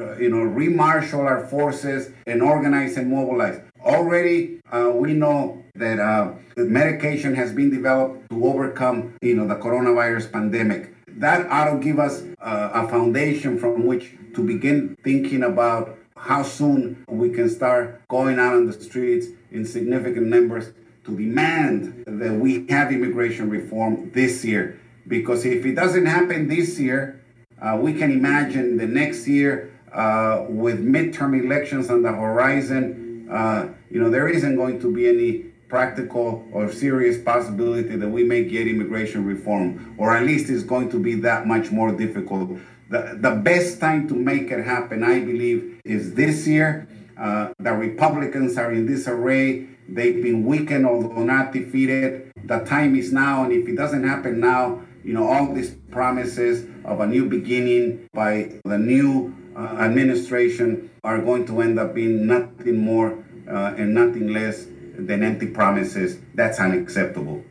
uh, 0.00 0.18
you 0.18 0.28
know, 0.28 0.36
remarshal 0.36 1.20
our 1.20 1.46
forces 1.46 2.10
and 2.26 2.42
organize 2.42 2.96
and 2.96 3.10
mobilize. 3.10 3.60
Already, 3.80 4.60
uh, 4.70 4.92
we 4.94 5.14
know 5.14 5.64
that 5.74 5.98
uh, 5.98 6.34
medication 6.56 7.34
has 7.34 7.52
been 7.52 7.70
developed 7.70 8.28
to 8.30 8.44
overcome, 8.44 9.14
you 9.22 9.34
know, 9.34 9.48
the 9.48 9.56
coronavirus 9.56 10.30
pandemic. 10.30 10.94
That 11.08 11.46
ought 11.50 11.72
to 11.72 11.78
give 11.78 11.98
us 11.98 12.22
uh, 12.40 12.70
a 12.74 12.88
foundation 12.88 13.58
from 13.58 13.86
which 13.86 14.14
to 14.34 14.44
begin 14.44 14.96
thinking 15.02 15.42
about 15.42 15.98
how 16.16 16.42
soon 16.42 17.04
we 17.08 17.30
can 17.30 17.48
start 17.48 18.06
going 18.08 18.38
out 18.38 18.54
on 18.54 18.66
the 18.66 18.72
streets 18.72 19.26
in 19.50 19.64
significant 19.64 20.26
numbers 20.26 20.72
to 21.04 21.16
demand 21.16 22.04
that 22.06 22.32
we 22.32 22.66
have 22.68 22.92
immigration 22.92 23.50
reform 23.50 24.10
this 24.14 24.44
year. 24.44 24.78
Because 25.08 25.44
if 25.44 25.66
it 25.66 25.74
doesn't 25.74 26.06
happen 26.06 26.48
this 26.48 26.78
year, 26.78 27.20
uh, 27.60 27.76
we 27.80 27.92
can 27.94 28.12
imagine 28.12 28.76
the 28.76 28.86
next 28.86 29.26
year 29.26 29.72
uh, 29.92 30.46
with 30.48 30.84
midterm 30.84 31.38
elections 31.42 31.90
on 31.90 32.02
the 32.02 32.12
horizon, 32.12 33.28
uh, 33.30 33.68
you 33.90 34.00
know, 34.00 34.10
there 34.10 34.28
isn't 34.28 34.56
going 34.56 34.80
to 34.80 34.92
be 34.92 35.08
any 35.08 35.52
practical 35.68 36.46
or 36.52 36.70
serious 36.70 37.18
possibility 37.18 37.96
that 37.96 38.08
we 38.08 38.22
may 38.22 38.44
get 38.44 38.68
immigration 38.68 39.24
reform, 39.24 39.94
or 39.96 40.14
at 40.14 40.24
least 40.24 40.50
it's 40.50 40.62
going 40.62 40.90
to 40.90 40.98
be 40.98 41.14
that 41.14 41.46
much 41.46 41.70
more 41.70 41.90
difficult. 41.90 42.58
The, 42.92 43.16
the 43.18 43.30
best 43.30 43.80
time 43.80 44.06
to 44.08 44.14
make 44.14 44.50
it 44.50 44.62
happen, 44.66 45.02
I 45.02 45.20
believe, 45.20 45.80
is 45.82 46.12
this 46.12 46.46
year. 46.46 46.86
Uh, 47.18 47.54
the 47.58 47.72
Republicans 47.72 48.58
are 48.58 48.70
in 48.70 48.84
disarray. 48.84 49.66
They've 49.88 50.22
been 50.22 50.44
weakened, 50.44 50.84
although 50.84 51.24
not 51.24 51.54
defeated. 51.54 52.30
The 52.44 52.58
time 52.58 52.94
is 52.94 53.10
now, 53.10 53.44
and 53.44 53.52
if 53.54 53.66
it 53.66 53.76
doesn't 53.76 54.04
happen 54.04 54.40
now, 54.40 54.82
you 55.02 55.14
know, 55.14 55.26
all 55.26 55.54
these 55.54 55.70
promises 55.90 56.68
of 56.84 57.00
a 57.00 57.06
new 57.06 57.30
beginning 57.30 58.10
by 58.12 58.60
the 58.66 58.76
new 58.76 59.34
uh, 59.56 59.78
administration 59.80 60.90
are 61.02 61.18
going 61.18 61.46
to 61.46 61.62
end 61.62 61.78
up 61.78 61.94
being 61.94 62.26
nothing 62.26 62.76
more 62.76 63.24
uh, 63.48 63.72
and 63.78 63.94
nothing 63.94 64.34
less 64.34 64.66
than 64.98 65.22
empty 65.22 65.46
promises. 65.46 66.18
That's 66.34 66.60
unacceptable. 66.60 67.42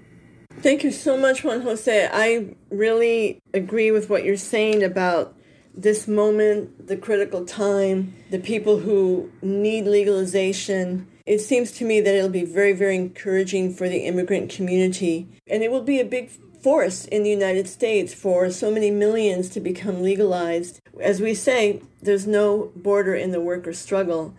Thank 0.61 0.83
you 0.83 0.91
so 0.91 1.17
much, 1.17 1.43
Juan 1.43 1.61
Jose. 1.61 2.07
I 2.13 2.53
really 2.69 3.39
agree 3.51 3.89
with 3.89 4.11
what 4.11 4.23
you're 4.23 4.37
saying 4.37 4.83
about 4.83 5.35
this 5.73 6.07
moment, 6.07 6.87
the 6.87 6.97
critical 6.97 7.45
time, 7.45 8.13
the 8.29 8.37
people 8.37 8.77
who 8.77 9.31
need 9.41 9.85
legalization. 9.85 11.07
It 11.25 11.39
seems 11.39 11.71
to 11.73 11.85
me 11.85 11.99
that 12.01 12.13
it'll 12.13 12.29
be 12.29 12.45
very, 12.45 12.73
very 12.73 12.95
encouraging 12.95 13.73
for 13.73 13.89
the 13.89 14.05
immigrant 14.05 14.51
community. 14.51 15.27
And 15.47 15.63
it 15.63 15.71
will 15.71 15.81
be 15.81 15.99
a 15.99 16.05
big 16.05 16.29
force 16.29 17.05
in 17.05 17.23
the 17.23 17.31
United 17.31 17.67
States 17.67 18.13
for 18.13 18.51
so 18.51 18.69
many 18.69 18.91
millions 18.91 19.49
to 19.49 19.59
become 19.59 20.03
legalized. 20.03 20.79
As 20.99 21.19
we 21.19 21.33
say, 21.33 21.81
there's 22.03 22.27
no 22.27 22.71
border 22.75 23.15
in 23.15 23.31
the 23.31 23.41
worker 23.41 23.73
struggle. 23.73 24.35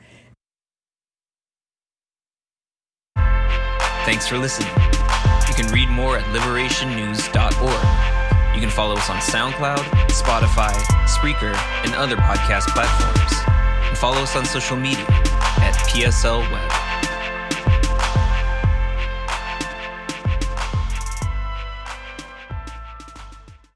Thanks 4.04 4.28
for 4.28 4.38
listening. 4.38 5.01
Can 5.62 5.72
read 5.72 5.88
more 5.90 6.18
at 6.18 6.24
liberationnews.org. 6.24 8.54
You 8.54 8.60
can 8.60 8.68
follow 8.68 8.96
us 8.96 9.08
on 9.08 9.18
SoundCloud, 9.18 9.84
Spotify, 10.08 10.72
Spreaker, 11.06 11.54
and 11.84 11.94
other 11.94 12.16
podcast 12.16 12.66
platforms. 12.68 13.32
And 13.88 13.96
follow 13.96 14.22
us 14.22 14.34
on 14.34 14.44
social 14.44 14.76
media 14.76 15.06
at 15.08 15.74
PSL 15.86 16.50
Web. 16.50 16.91